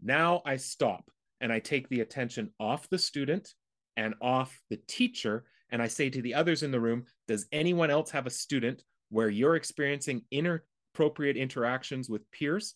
[0.03, 3.53] now I stop and I take the attention off the student
[3.97, 5.45] and off the teacher.
[5.71, 8.83] And I say to the others in the room, does anyone else have a student
[9.11, 12.75] where you're experiencing inappropriate interactions with peers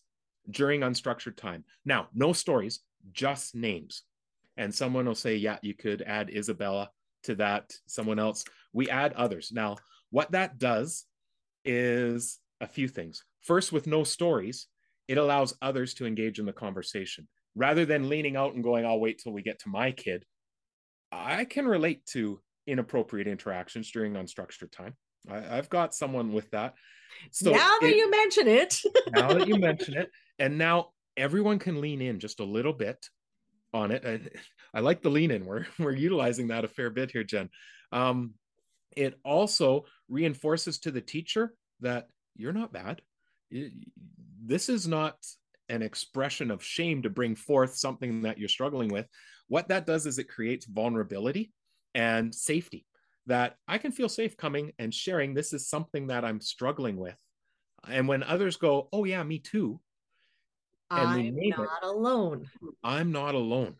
[0.49, 1.63] during unstructured time?
[1.85, 2.81] Now, no stories,
[3.11, 4.03] just names.
[4.57, 6.89] And someone will say, yeah, you could add Isabella
[7.23, 8.43] to that, someone else.
[8.73, 9.51] We add others.
[9.53, 9.77] Now,
[10.09, 11.05] what that does
[11.63, 13.23] is a few things.
[13.41, 14.67] First, with no stories,
[15.11, 19.01] it allows others to engage in the conversation rather than leaning out and going, I'll
[19.01, 20.23] wait till we get to my kid.
[21.11, 24.95] I can relate to inappropriate interactions during unstructured time.
[25.29, 26.75] I, have got someone with that.
[27.31, 31.59] So now that it, you mention it, now that you mention it, and now everyone
[31.59, 33.05] can lean in just a little bit
[33.73, 34.05] on it.
[34.05, 34.29] And
[34.73, 35.45] I like the lean in.
[35.45, 37.49] We're we're utilizing that a fair bit here, Jen.
[37.91, 38.35] Um,
[38.95, 43.01] it also reinforces to the teacher that you're not bad.
[44.43, 45.17] This is not
[45.69, 49.07] an expression of shame to bring forth something that you're struggling with.
[49.47, 51.53] What that does is it creates vulnerability
[51.93, 52.85] and safety
[53.27, 57.15] that I can feel safe coming and sharing this is something that I'm struggling with.
[57.87, 59.79] And when others go, "Oh yeah, me too,"
[60.89, 62.49] I'm not it, alone.
[62.83, 63.77] I'm not alone.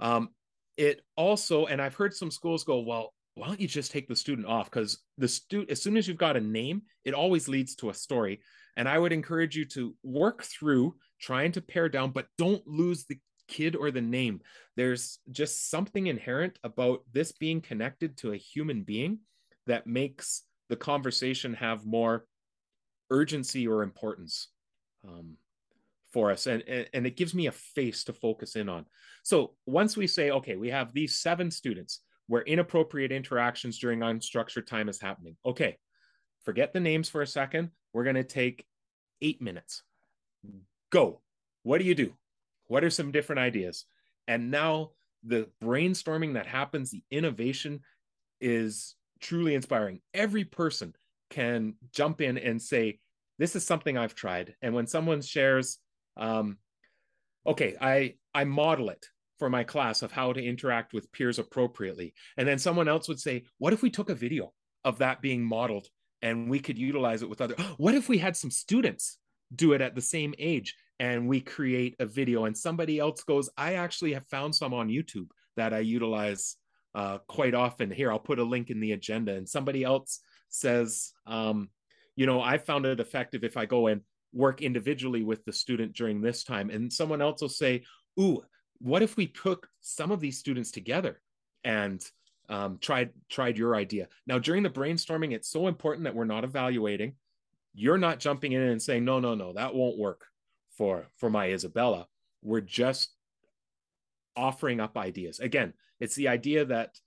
[0.00, 0.34] Um,
[0.76, 4.16] it also, and I've heard some schools go, "Well, why don't you just take the
[4.16, 4.70] student off?
[4.70, 7.94] Because the student, as soon as you've got a name, it always leads to a
[7.94, 8.40] story.
[8.76, 13.04] And I would encourage you to work through trying to pare down, but don't lose
[13.04, 13.18] the
[13.48, 14.40] kid or the name.
[14.76, 19.20] There's just something inherent about this being connected to a human being
[19.66, 22.26] that makes the conversation have more
[23.10, 24.48] urgency or importance
[25.06, 25.36] um,
[26.12, 26.46] for us.
[26.46, 28.86] And, and, and it gives me a face to focus in on.
[29.22, 32.00] So once we say, okay, we have these seven students
[32.32, 35.36] where inappropriate interactions during unstructured time is happening.
[35.44, 35.76] Okay,
[36.46, 37.68] forget the names for a second.
[37.92, 38.64] We're going to take
[39.20, 39.82] eight minutes.
[40.88, 41.20] Go.
[41.62, 42.14] What do you do?
[42.68, 43.84] What are some different ideas?
[44.26, 44.92] And now
[45.22, 47.80] the brainstorming that happens, the innovation
[48.40, 50.00] is truly inspiring.
[50.14, 50.94] Every person
[51.28, 52.98] can jump in and say,
[53.38, 54.54] This is something I've tried.
[54.62, 55.80] And when someone shares,
[56.16, 56.56] um,
[57.46, 59.04] okay, I I model it
[59.42, 62.14] for my class of how to interact with peers appropriately.
[62.36, 64.52] And then someone else would say, What if we took a video
[64.84, 65.88] of that being modeled
[66.22, 67.56] and we could utilize it with other?
[67.76, 69.18] What if we had some students
[69.52, 72.44] do it at the same age and we create a video?
[72.44, 75.26] And somebody else goes, I actually have found some on YouTube
[75.56, 76.54] that I utilize
[76.94, 77.90] uh, quite often.
[77.90, 79.34] Here, I'll put a link in the agenda.
[79.34, 80.20] And somebody else
[80.50, 81.68] says, um,
[82.14, 85.96] You know, I found it effective if I go and work individually with the student
[85.96, 86.70] during this time.
[86.70, 87.82] And someone else will say,
[88.20, 88.44] Ooh,
[88.82, 91.20] what if we took some of these students together
[91.64, 92.04] and
[92.48, 96.44] um, tried tried your idea now during the brainstorming it's so important that we're not
[96.44, 97.14] evaluating
[97.74, 100.26] you're not jumping in and saying, no, no, no, that won't work
[100.76, 102.06] for for my Isabella.
[102.42, 103.14] We're just
[104.36, 105.40] offering up ideas.
[105.40, 106.98] Again, it's the idea that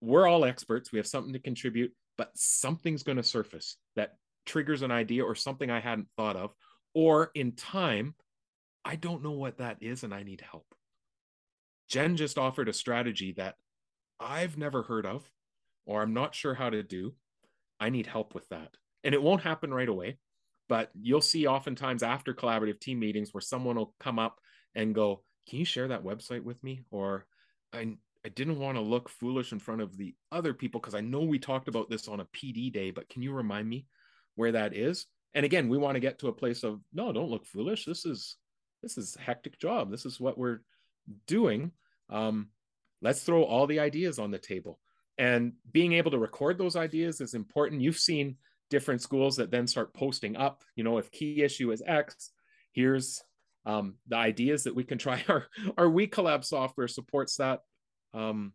[0.00, 4.16] we're all experts, we have something to contribute, but something's going to surface that
[4.46, 6.54] triggers an idea or something I hadn't thought of.
[6.94, 8.14] Or in time,
[8.84, 10.66] I don't know what that is and I need help.
[11.88, 13.56] Jen just offered a strategy that
[14.20, 15.30] I've never heard of
[15.86, 17.14] or I'm not sure how to do.
[17.80, 18.76] I need help with that.
[19.04, 20.18] And it won't happen right away,
[20.68, 24.40] but you'll see oftentimes after collaborative team meetings where someone will come up
[24.74, 26.82] and go, Can you share that website with me?
[26.90, 27.26] Or
[27.72, 31.00] I, I didn't want to look foolish in front of the other people because I
[31.00, 33.86] know we talked about this on a PD day, but can you remind me
[34.34, 35.06] where that is?
[35.34, 37.84] And again, we want to get to a place of no, don't look foolish.
[37.84, 38.36] This is
[38.82, 39.90] this is a hectic job.
[39.90, 40.60] This is what we're
[41.26, 41.72] doing.
[42.10, 42.48] Um,
[43.02, 44.78] let's throw all the ideas on the table.
[45.18, 47.82] And being able to record those ideas is important.
[47.82, 48.36] You've seen
[48.70, 52.30] different schools that then start posting up, you know, if key issue is X,
[52.72, 53.22] here's
[53.66, 55.22] um, the ideas that we can try.
[55.28, 55.46] Our,
[55.76, 57.60] our WeCollab software supports that,
[58.14, 58.52] um,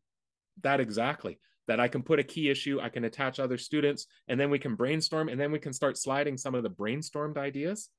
[0.62, 1.40] that exactly.
[1.68, 4.60] That I can put a key issue, I can attach other students, and then we
[4.60, 7.90] can brainstorm, and then we can start sliding some of the brainstormed ideas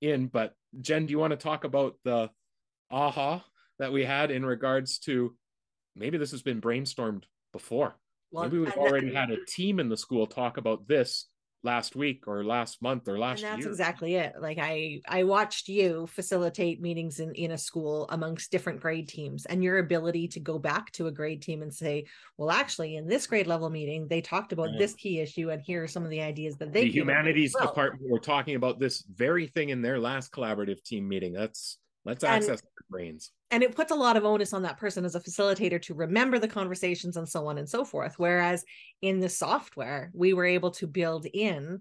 [0.00, 0.28] in.
[0.28, 2.30] But Jen, do you want to talk about the
[2.90, 3.44] aha
[3.80, 5.34] that we had in regards to
[5.96, 7.96] maybe this has been brainstormed before?
[8.30, 11.26] Well, maybe we've already had a team in the school talk about this
[11.62, 13.70] last week or last month or last and that's year.
[13.70, 18.80] exactly it like i i watched you facilitate meetings in in a school amongst different
[18.80, 22.02] grade teams and your ability to go back to a grade team and say
[22.38, 25.82] well actually in this grade level meeting they talked about this key issue and here
[25.82, 29.46] are some of the ideas that they the humanities department were talking about this very
[29.46, 33.30] thing in their last collaborative team meeting that's let's and, access brains.
[33.50, 36.38] and it puts a lot of onus on that person as a facilitator to remember
[36.38, 38.14] the conversations and so on and so forth.
[38.18, 38.64] Whereas
[39.02, 41.80] in the software we were able to build in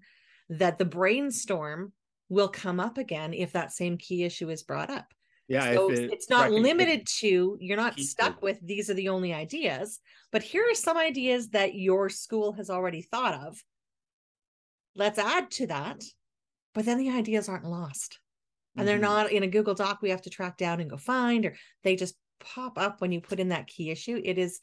[0.50, 1.94] that the brainstorm
[2.28, 5.14] will come up again if that same key issue is brought up.
[5.48, 9.34] Yeah so it, it's not limited to you're not stuck with these are the only
[9.34, 10.00] ideas
[10.32, 13.64] but here are some ideas that your school has already thought of.
[14.96, 16.04] Let's add to that
[16.76, 18.20] but then the ideas aren't lost
[18.78, 19.04] and they're mm-hmm.
[19.04, 21.96] not in a Google Doc we have to track down and go find, or they
[21.96, 24.22] just pop up when you put in that key issue.
[24.24, 24.60] It is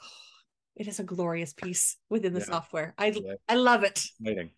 [0.76, 2.46] it is a glorious piece within the yeah.
[2.46, 2.94] software.
[2.98, 3.34] I yeah.
[3.48, 4.04] I love it.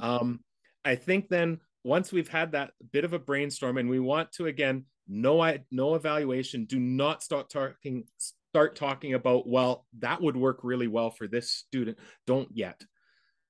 [0.00, 0.38] Um,
[0.84, 4.46] I think then once we've had that bit of a brainstorm and we want to
[4.46, 8.04] again no I no evaluation, do not start talking
[8.52, 11.98] start talking about well that would work really well for this student.
[12.28, 12.80] Don't yet.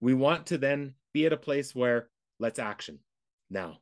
[0.01, 2.09] We want to then be at a place where
[2.39, 2.99] let's action
[3.51, 3.77] now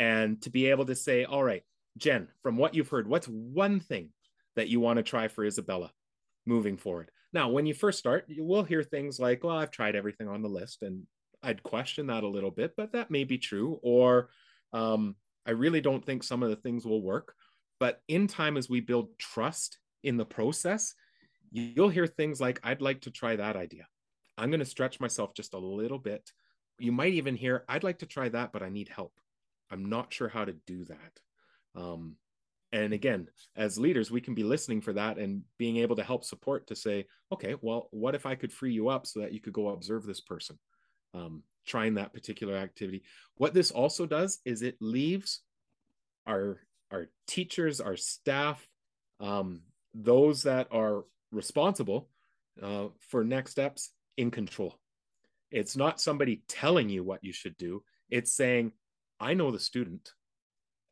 [0.00, 1.62] and to be able to say, all right,
[1.98, 4.08] Jen, from what you've heard, what's one thing
[4.56, 5.92] that you want to try for Isabella
[6.46, 7.10] moving forward?
[7.34, 10.40] Now, when you first start, you will hear things like, well, I've tried everything on
[10.40, 10.78] the list.
[10.80, 11.02] And
[11.42, 13.78] I'd question that a little bit, but that may be true.
[13.82, 14.30] Or
[14.72, 17.34] um, I really don't think some of the things will work.
[17.78, 20.94] But in time, as we build trust in the process,
[21.52, 23.86] you'll hear things like, I'd like to try that idea.
[24.38, 26.32] I'm going to stretch myself just a little bit.
[26.78, 29.12] You might even hear, I'd like to try that, but I need help.
[29.70, 31.80] I'm not sure how to do that.
[31.80, 32.16] Um,
[32.72, 36.24] and again, as leaders, we can be listening for that and being able to help
[36.24, 39.40] support to say, okay, well, what if I could free you up so that you
[39.40, 40.58] could go observe this person,
[41.14, 43.02] um, trying that particular activity?
[43.36, 45.40] What this also does is it leaves
[46.26, 46.60] our
[46.92, 48.66] our teachers, our staff,
[49.20, 49.62] um,
[49.94, 52.08] those that are responsible
[52.60, 54.76] uh, for next steps in control.
[55.50, 57.82] It's not somebody telling you what you should do.
[58.10, 58.72] It's saying,
[59.20, 60.10] I know the student.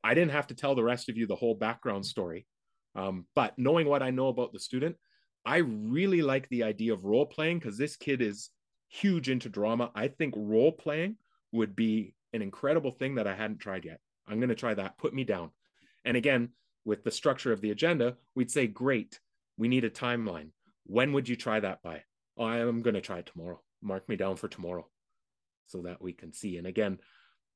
[0.04, 2.46] I didn't have to tell the rest of you the whole background story.
[2.94, 4.96] Um, but knowing what I know about the student,
[5.44, 8.50] I really like the idea of role playing because this kid is
[8.88, 9.90] huge into drama.
[9.94, 11.16] I think role playing
[11.52, 14.00] would be an incredible thing that I hadn't tried yet.
[14.26, 14.98] I'm going to try that.
[14.98, 15.50] Put me down.
[16.04, 16.50] And again,
[16.84, 19.20] with the structure of the agenda, we'd say, great,
[19.56, 20.50] we need a timeline.
[20.84, 22.02] When would you try that by?
[22.36, 23.60] Oh, I'm going to try it tomorrow.
[23.82, 24.86] Mark me down for tomorrow
[25.66, 26.56] so that we can see.
[26.56, 26.98] And again,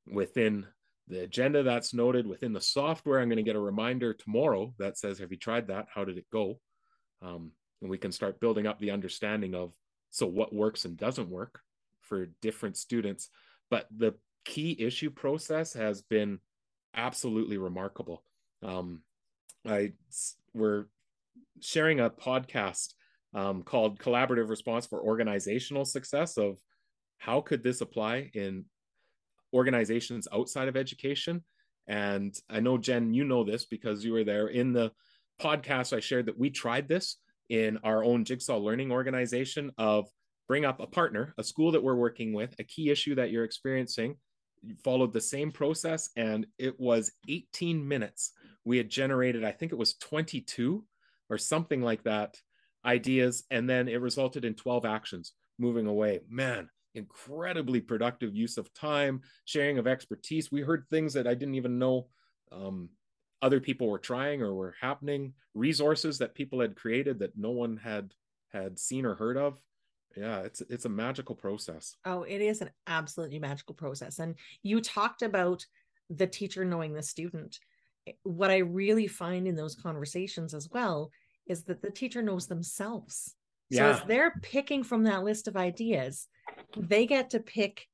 [0.07, 0.65] within
[1.07, 3.19] the agenda that's noted within the software.
[3.19, 5.87] I'm going to get a reminder tomorrow that says, Have you tried that?
[5.93, 6.59] How did it go?
[7.21, 7.51] Um,
[7.81, 9.73] and we can start building up the understanding of
[10.11, 11.59] so what works and doesn't work
[12.01, 13.29] for different students.
[13.69, 16.39] But the key issue process has been
[16.95, 18.23] absolutely remarkable.
[18.61, 19.01] Um,
[19.65, 19.93] I
[20.53, 20.85] we're
[21.61, 22.93] sharing a podcast
[23.33, 26.59] um, called Collaborative Response for Organizational Success of
[27.17, 28.65] how could this apply in
[29.53, 31.43] organizations outside of education.
[31.87, 34.91] And I know, Jen, you know this because you were there in the
[35.41, 35.95] podcast.
[35.95, 37.17] I shared that we tried this
[37.49, 40.07] in our own Jigsaw Learning organization of
[40.47, 43.43] bring up a partner, a school that we're working with, a key issue that you're
[43.43, 44.15] experiencing.
[44.61, 48.31] You followed the same process and it was 18 minutes
[48.65, 50.83] we had generated i think it was 22
[51.29, 52.35] or something like that
[52.85, 58.73] ideas and then it resulted in 12 actions moving away man incredibly productive use of
[58.73, 60.51] time sharing of expertise.
[60.51, 62.07] We heard things that i didn't even know
[62.51, 62.89] um,
[63.41, 67.77] other people were trying or were happening resources that people had created that no one
[67.77, 68.13] had
[68.51, 69.59] had seen or heard of.
[70.15, 71.95] Yeah it's it's a magical process.
[72.05, 74.19] Oh it is an absolutely magical process.
[74.19, 75.65] And you talked about
[76.09, 77.59] the teacher knowing the student.
[78.23, 81.11] What i really find in those conversations as well
[81.47, 83.35] is that the teacher knows themselves
[83.73, 83.93] yeah.
[83.93, 86.27] so as they're picking from that list of ideas
[86.77, 87.87] they get to pick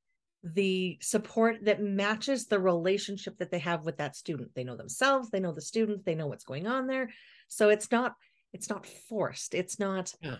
[0.43, 4.51] the support that matches the relationship that they have with that student.
[4.55, 7.09] They know themselves they know the student they know what's going on there.
[7.47, 8.15] So it's not
[8.53, 9.53] it's not forced.
[9.53, 10.37] It's not yeah.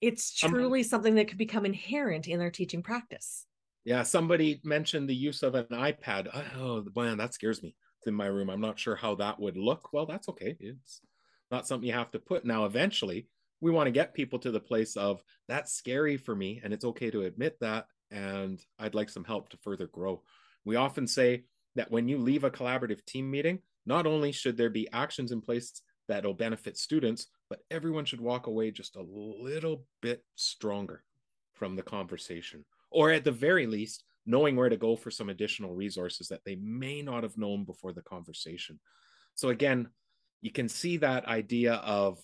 [0.00, 3.46] it's truly um, something that could become inherent in their teaching practice.
[3.84, 6.28] Yeah somebody mentioned the use of an ipad.
[6.56, 7.74] Oh man that scares me.
[7.98, 8.50] It's in my room.
[8.50, 9.92] I'm not sure how that would look.
[9.92, 10.54] Well that's okay.
[10.60, 11.00] It's
[11.50, 12.44] not something you have to put.
[12.44, 13.26] Now eventually
[13.60, 16.84] we want to get people to the place of that's scary for me and it's
[16.84, 20.22] okay to admit that and I'd like some help to further grow.
[20.64, 21.44] We often say
[21.74, 25.40] that when you leave a collaborative team meeting, not only should there be actions in
[25.40, 31.02] place that'll benefit students, but everyone should walk away just a little bit stronger
[31.54, 35.74] from the conversation, or at the very least, knowing where to go for some additional
[35.74, 38.78] resources that they may not have known before the conversation.
[39.34, 39.88] So, again,
[40.40, 42.18] you can see that idea of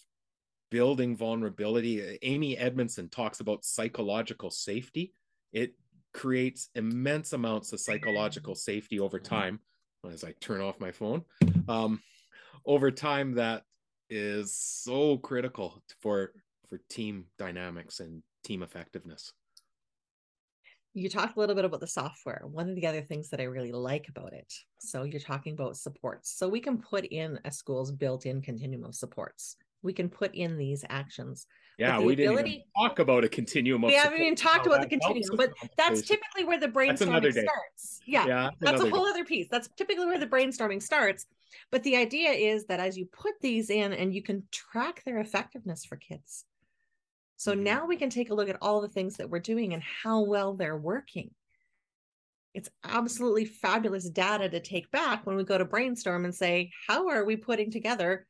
[0.72, 2.18] building vulnerability.
[2.22, 5.12] Amy Edmondson talks about psychological safety
[5.52, 5.74] it
[6.12, 9.34] creates immense amounts of psychological safety over mm-hmm.
[9.34, 9.60] time
[10.10, 11.24] as I turn off my phone.
[11.68, 12.00] Um,
[12.66, 13.62] over time, that
[14.10, 16.32] is so critical for
[16.68, 19.32] for team dynamics and team effectiveness.
[20.94, 22.42] You talked a little bit about the software.
[22.50, 24.52] One of the other things that I really like about it.
[24.78, 26.36] So you're talking about supports.
[26.36, 29.56] So we can put in a school's built-in continuum of supports.
[29.82, 31.46] We can put in these actions
[31.78, 33.82] yeah, we ability, didn't talk about a continuum.
[33.82, 38.00] we haven't even talked about the continuum, but that's typically where the brainstorming starts.
[38.06, 39.10] Yeah, yeah that's, that's a whole day.
[39.10, 39.48] other piece.
[39.50, 41.26] That's typically where the brainstorming starts.
[41.70, 45.18] But the idea is that as you put these in, and you can track their
[45.18, 46.44] effectiveness for kids.
[47.36, 47.64] So mm-hmm.
[47.64, 50.20] now we can take a look at all the things that we're doing and how
[50.20, 51.30] well they're working.
[52.54, 57.08] It's absolutely fabulous data to take back when we go to brainstorm and say, how
[57.08, 58.26] are we putting together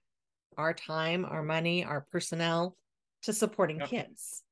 [0.56, 2.76] our time, our money, our personnel
[3.22, 3.88] to supporting yep.
[3.88, 4.42] kids.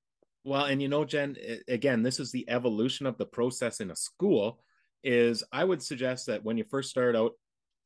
[0.45, 1.37] Well, and you know, Jen,
[1.69, 4.61] again, this is the evolution of the process in a school.
[5.03, 7.33] Is I would suggest that when you first start out,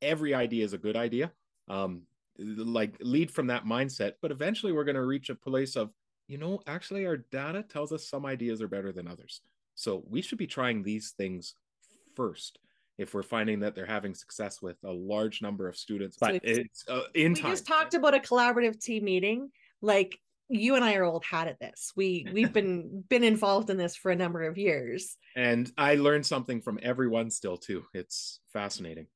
[0.02, 1.32] every idea is a good idea.
[1.68, 2.02] Um,
[2.38, 5.90] like lead from that mindset, but eventually we're going to reach a place of,
[6.26, 9.40] you know, actually our data tells us some ideas are better than others.
[9.76, 11.54] So we should be trying these things
[12.16, 12.58] first
[12.98, 16.16] if we're finding that they're having success with a large number of students.
[16.18, 17.34] But so it's uh, in time.
[17.34, 17.50] we time.
[17.50, 19.50] just talked about a collaborative team meeting.
[19.82, 20.18] Like
[20.48, 21.92] you and I are old hat at this.
[21.96, 25.16] We we've been been involved in this for a number of years.
[25.36, 27.84] And I learned something from everyone still too.
[27.92, 29.06] It's fascinating.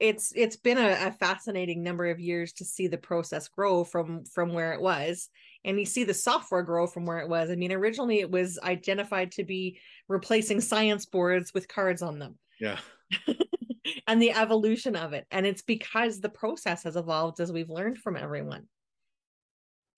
[0.00, 4.24] It's it's been a, a fascinating number of years to see the process grow from
[4.24, 5.28] from where it was
[5.64, 7.50] and you see the software grow from where it was.
[7.50, 12.36] I mean, originally it was identified to be replacing science boards with cards on them.
[12.62, 12.78] Yeah.
[14.06, 15.26] and the evolution of it.
[15.32, 18.68] And it's because the process has evolved as we've learned from everyone.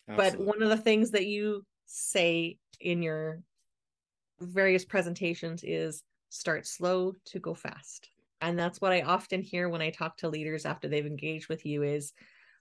[0.08, 0.38] Absolutely.
[0.38, 3.42] But one of the things that you say in your
[4.40, 8.08] various presentations is start slow to go fast.
[8.40, 11.66] And that's what I often hear when I talk to leaders after they've engaged with
[11.66, 12.12] you is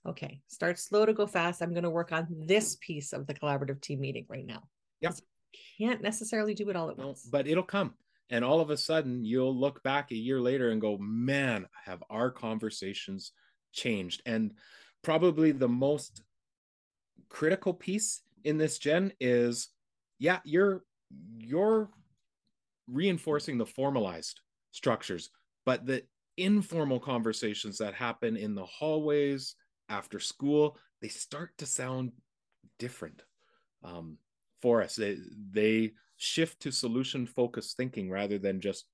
[0.05, 1.61] okay, start slow to go fast.
[1.61, 4.63] I'm going to work on this piece of the collaborative team meeting right now.
[4.99, 5.15] Yep.
[5.77, 7.23] Can't necessarily do it all at once.
[7.23, 7.93] But it'll come.
[8.29, 12.03] And all of a sudden you'll look back a year later and go, man, have
[12.09, 13.31] our conversations
[13.71, 14.21] changed?
[14.25, 14.53] And
[15.03, 16.23] probably the most
[17.29, 19.69] critical piece in this Jen is
[20.19, 20.83] yeah you're
[21.37, 21.89] you're
[22.87, 24.39] reinforcing the formalized
[24.71, 25.29] structures
[25.65, 26.03] but the
[26.37, 29.55] informal conversations that happen in the hallways
[29.89, 32.11] after school they start to sound
[32.79, 33.23] different
[33.83, 34.17] um,
[34.61, 35.17] for us they,
[35.51, 35.91] they
[36.23, 38.85] shift to solution focused thinking rather than just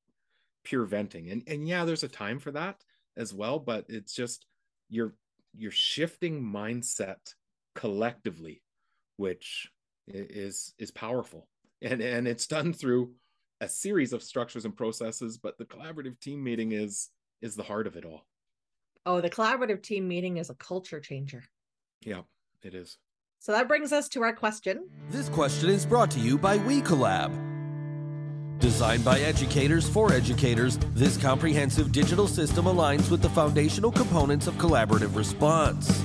[0.63, 2.75] pure venting and and yeah there's a time for that
[3.17, 4.45] as well but it's just
[4.89, 5.13] you're
[5.55, 7.17] you're shifting mindset
[7.75, 8.61] collectively,
[9.17, 9.69] which
[10.07, 11.47] is is powerful.
[11.81, 13.13] And and it's done through
[13.61, 17.09] a series of structures and processes, but the collaborative team meeting is
[17.41, 18.25] is the heart of it all.
[19.05, 21.43] Oh, the collaborative team meeting is a culture changer.
[22.01, 22.21] Yeah,
[22.61, 22.97] it is.
[23.41, 24.89] So that brings us to our question.
[25.09, 27.47] This question is brought to you by WeCollab.
[28.59, 34.55] Designed by educators for educators, this comprehensive digital system aligns with the foundational components of
[34.55, 36.03] collaborative response.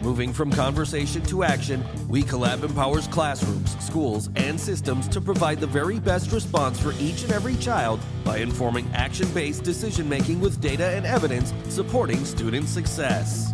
[0.00, 6.00] Moving from conversation to action, WeCollab empowers classrooms, schools, and systems to provide the very
[6.00, 10.86] best response for each and every child by informing action based decision making with data
[10.86, 13.52] and evidence supporting student success.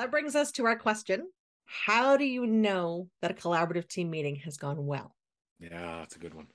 [0.00, 1.28] That brings us to our question
[1.66, 5.14] How do you know that a collaborative team meeting has gone well?
[5.58, 6.46] Yeah, that's a good one.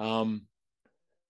[0.00, 0.42] Um,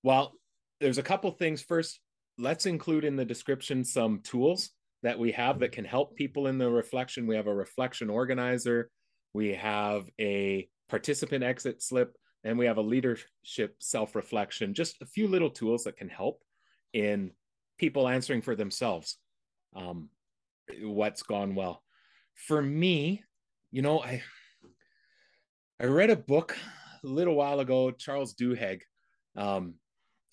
[0.02, 0.32] well,
[0.80, 1.60] there's a couple things.
[1.60, 2.00] First,
[2.38, 4.70] let's include in the description some tools
[5.02, 7.26] that we have that can help people in the reflection.
[7.26, 8.90] We have a reflection organizer,
[9.34, 14.72] we have a participant exit slip, and we have a leadership self reflection.
[14.72, 16.42] Just a few little tools that can help
[16.94, 17.32] in
[17.78, 19.18] people answering for themselves
[19.74, 20.08] um,
[20.82, 21.82] what's gone well.
[22.34, 23.22] For me,
[23.70, 24.22] you know, I
[25.80, 26.56] I read a book
[27.04, 28.80] a little while ago, Charles Duhigg,
[29.36, 29.74] um,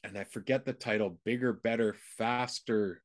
[0.04, 3.02] and I forget the title, bigger, better, faster,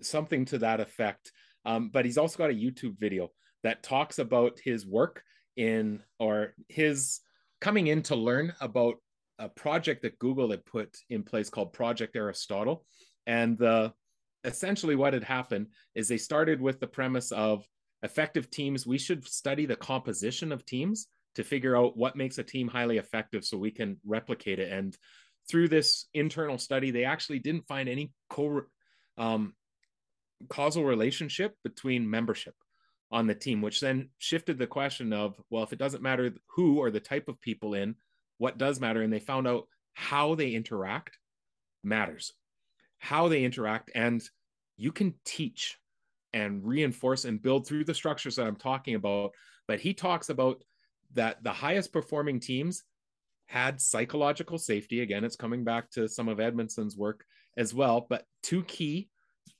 [0.00, 1.32] something to that effect.
[1.64, 3.30] Um, but he's also got a YouTube video
[3.62, 5.22] that talks about his work
[5.56, 7.20] in or his
[7.60, 8.96] coming in to learn about
[9.38, 12.84] a project that Google had put in place called Project Aristotle.
[13.26, 13.92] And the
[14.44, 17.66] essentially what had happened is they started with the premise of
[18.02, 18.86] effective teams.
[18.86, 22.98] We should study the composition of teams to figure out what makes a team highly
[22.98, 24.70] effective so we can replicate it.
[24.70, 24.96] And
[25.48, 28.66] through this internal study, they actually didn't find any co-
[29.16, 29.54] um,
[30.48, 32.54] causal relationship between membership
[33.10, 36.78] on the team, which then shifted the question of, well, if it doesn't matter who
[36.78, 37.94] or the type of people in,
[38.38, 39.02] what does matter?
[39.02, 41.18] And they found out how they interact
[41.84, 42.32] matters,
[43.02, 43.90] how they interact.
[43.96, 44.22] And
[44.76, 45.76] you can teach
[46.32, 49.32] and reinforce and build through the structures that I'm talking about.
[49.66, 50.62] But he talks about
[51.14, 52.84] that the highest performing teams
[53.46, 55.00] had psychological safety.
[55.00, 57.24] Again, it's coming back to some of Edmondson's work
[57.56, 58.06] as well.
[58.08, 59.08] But two key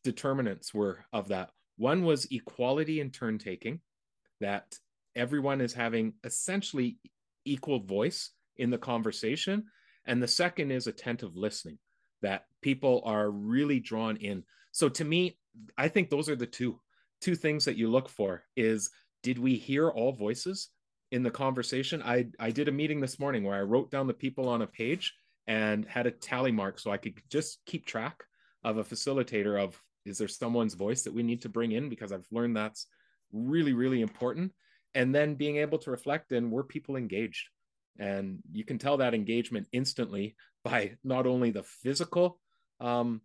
[0.05, 1.51] determinants were of that.
[1.79, 3.81] One was equality in turn taking,
[4.41, 4.79] that
[5.17, 6.97] everyone is having essentially
[7.45, 9.65] equal voice in the conversation.
[10.07, 11.79] And the second is attentive listening,
[12.23, 14.45] that people are really drawn in.
[14.73, 15.39] So to me,
[15.77, 16.81] I think those are the two
[17.21, 18.91] two things that you look for is
[19.23, 20.71] did we hear all voices
[21.13, 22.03] in the conversation.
[22.03, 24.67] I I did a meeting this morning where I wrote down the people on a
[24.67, 25.15] page
[25.47, 28.25] and had a tally mark so I could just keep track
[28.65, 32.13] of a facilitator of is there someone's voice that we need to bring in because
[32.13, 32.87] I've learned that's
[33.33, 34.53] really really important
[34.95, 37.49] and then being able to reflect and were people engaged
[37.99, 42.39] and you can tell that engagement instantly by not only the physical
[42.81, 43.21] um,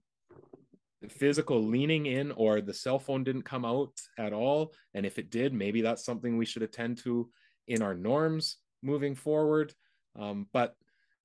[1.09, 5.29] physical leaning in or the cell phone didn't come out at all and if it
[5.29, 7.29] did maybe that's something we should attend to
[7.67, 9.73] in our norms moving forward.
[10.17, 10.75] Um, but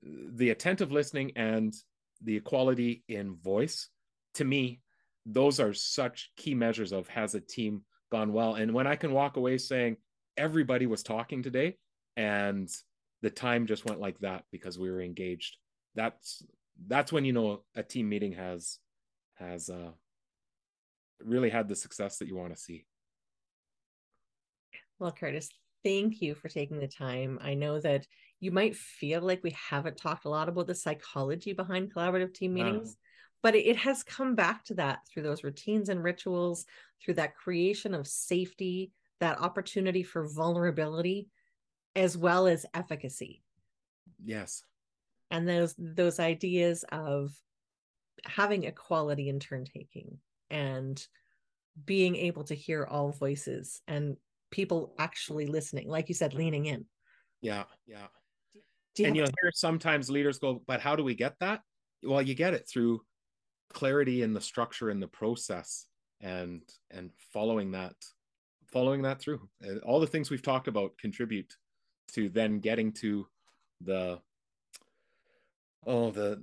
[0.02, 1.74] the attentive listening and
[2.22, 3.88] the equality in voice,
[4.34, 4.80] to me,
[5.24, 8.54] those are such key measures of has a team gone well.
[8.54, 9.96] And when I can walk away saying
[10.36, 11.76] everybody was talking today
[12.16, 12.68] and
[13.22, 15.56] the time just went like that because we were engaged,
[15.94, 16.44] that's
[16.86, 18.78] that's when you know a team meeting has
[19.34, 19.90] has uh,
[21.24, 22.86] really had the success that you want to see.
[24.98, 25.48] Well, Kurtis,
[25.84, 27.38] thank you for taking the time.
[27.42, 28.06] I know that
[28.40, 32.54] you might feel like we haven't talked a lot about the psychology behind collaborative team
[32.54, 32.98] meetings, uh.
[33.42, 36.66] but it, has come back to that through those routines and rituals,
[37.02, 41.28] through that creation of safety, that opportunity for vulnerability,
[41.94, 43.42] as well as efficacy.
[44.24, 44.64] Yes.
[45.32, 47.32] And those those ideas of
[48.24, 50.18] having equality in turn taking
[50.50, 51.04] and
[51.84, 54.18] being able to hear all voices and
[54.50, 56.84] people actually listening, like you said, leaning in.
[57.40, 58.06] Yeah, yeah.
[58.98, 61.62] You and you'll hear sometimes leaders go, but how do we get that?
[62.02, 63.00] Well, you get it through
[63.72, 65.86] clarity in the structure and the process
[66.20, 67.94] and and following that
[68.70, 69.48] following that through
[69.82, 71.56] all the things we've talked about contribute
[72.12, 73.26] to then getting to
[73.80, 74.20] the
[75.86, 76.42] oh the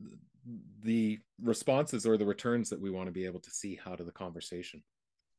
[0.82, 4.06] the responses or the returns that we want to be able to see out of
[4.06, 4.82] the conversation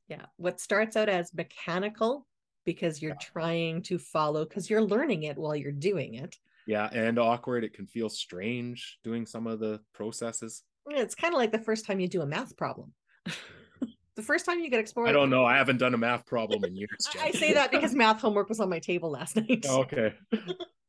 [0.09, 2.27] yeah what starts out as mechanical
[2.65, 3.33] because you're yeah.
[3.33, 6.37] trying to follow because you're learning it while you're doing it.
[6.67, 7.65] Yeah, and awkward.
[7.65, 10.63] It can feel strange doing some of the processes.
[10.89, 12.93] It's kind of like the first time you do a math problem.
[14.15, 15.09] the first time you get exposed.
[15.09, 15.45] I don't know.
[15.45, 17.09] I haven't done a math problem in years.
[17.21, 19.67] I say that because math homework was on my table last night.
[19.69, 20.15] okay.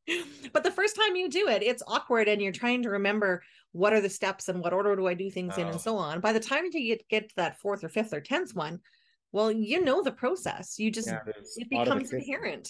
[0.52, 3.42] but the first time you do it, it's awkward and you're trying to remember
[3.72, 5.60] what are the steps and what order do I do things oh.
[5.60, 5.78] in and oh.
[5.78, 6.20] so on.
[6.20, 8.80] By the time you get, get to that fourth or fifth or tenth one,
[9.32, 11.20] well you know the process you just Yeah,
[11.56, 12.68] it becomes inherent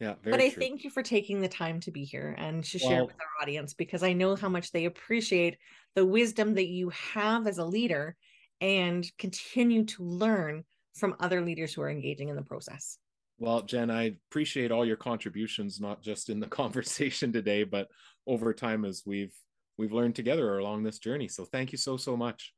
[0.00, 0.60] Yeah, very but i true.
[0.60, 3.42] thank you for taking the time to be here and to share Well- with our
[3.42, 5.56] audience because i know how much they appreciate
[5.94, 8.16] the wisdom that you have as a leader
[8.60, 10.64] and continue to learn
[10.94, 12.98] from other leaders who are engaging in the process
[13.38, 17.88] Well, Jen, I appreciate all your contributions, not just in the conversation today, but
[18.26, 19.34] over time as we've
[19.78, 21.28] we've learned together along this journey.
[21.28, 22.52] So thank you so so much.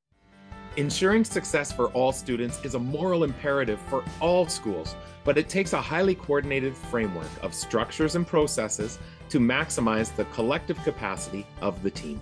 [0.76, 5.72] Ensuring success for all students is a moral imperative for all schools, but it takes
[5.72, 8.98] a highly coordinated framework of structures and processes
[9.28, 12.20] to maximize the collective capacity of the team.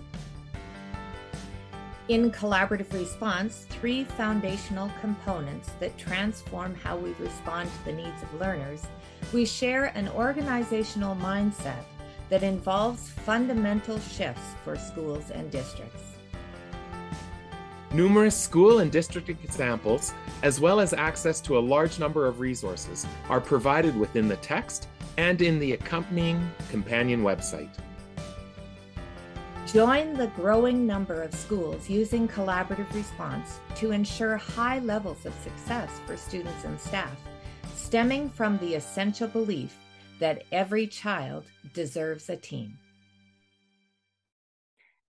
[2.09, 8.41] In collaborative response, three foundational components that transform how we respond to the needs of
[8.41, 8.81] learners,
[9.31, 11.85] we share an organizational mindset
[12.27, 16.17] that involves fundamental shifts for schools and districts.
[17.93, 23.07] Numerous school and district examples, as well as access to a large number of resources,
[23.29, 27.77] are provided within the text and in the accompanying companion website.
[29.65, 35.89] Join the growing number of schools using collaborative response to ensure high levels of success
[36.05, 37.17] for students and staff,
[37.73, 39.75] stemming from the essential belief
[40.19, 42.77] that every child deserves a team.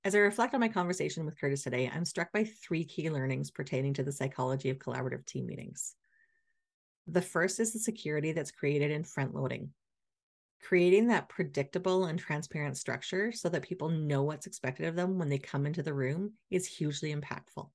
[0.04, 3.50] As I reflect on my conversation with Kurtis today, I'm struck by three key learnings
[3.50, 5.94] pertaining to the psychology of collaborative team meetings.
[7.08, 9.70] The first is the security that's created in front loading,
[10.64, 15.28] creating that predictable and transparent structure so that people know what's expected of them when
[15.28, 17.68] they come into the room is hugely impactful.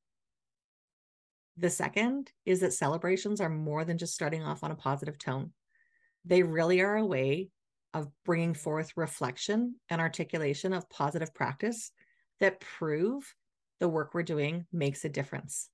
[1.57, 5.51] The second is that celebrations are more than just starting off on a positive tone.
[6.25, 7.49] They really are a way
[7.93, 11.91] of bringing forth reflection and articulation of positive practice
[12.39, 13.35] that prove
[13.79, 15.69] the work we're doing makes a difference.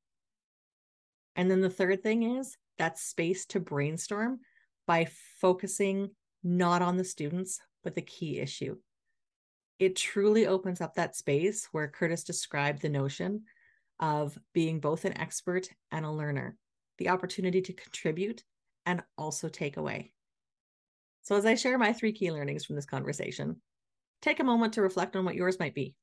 [1.35, 4.39] And then the third thing is that space to brainstorm
[4.85, 5.07] by
[5.39, 6.09] focusing
[6.45, 8.77] not on the students, but the key issue.
[9.79, 13.43] It truly opens up that space where Kurtis described the notion
[13.99, 16.55] of being both an expert and a learner,
[16.99, 18.43] the opportunity to contribute
[18.85, 20.11] and also take away.
[21.23, 23.59] So, as I share my three key learnings from this conversation,
[24.21, 25.95] take a moment to reflect on what yours might be.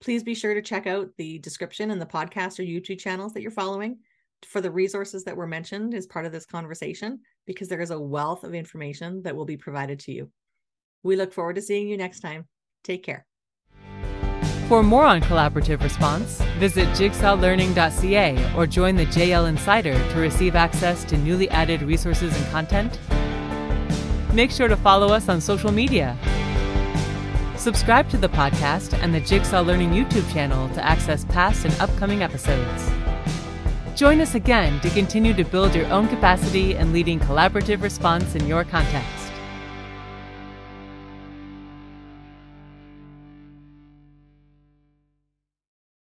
[0.00, 3.42] Please be sure to check out the description in the podcast or YouTube channels that
[3.42, 3.98] you're following
[4.44, 8.00] for the resources that were mentioned as part of this conversation, because there is a
[8.00, 10.30] wealth of information that will be provided to you.
[11.02, 12.46] We look forward to seeing you next time.
[12.82, 13.26] Take care.
[14.68, 21.04] For more on collaborative response, visit jigsawlearning.ca or join the JL Insider to receive access
[21.04, 22.98] to newly added resources and content.
[24.32, 26.16] Make sure to follow us on social media.
[27.56, 32.22] Subscribe to the podcast and the Jigsaw Learning YouTube channel to access past and upcoming
[32.22, 32.90] episodes.
[33.94, 38.44] Join us again to continue to build your own capacity and leading collaborative response in
[38.44, 39.23] your context.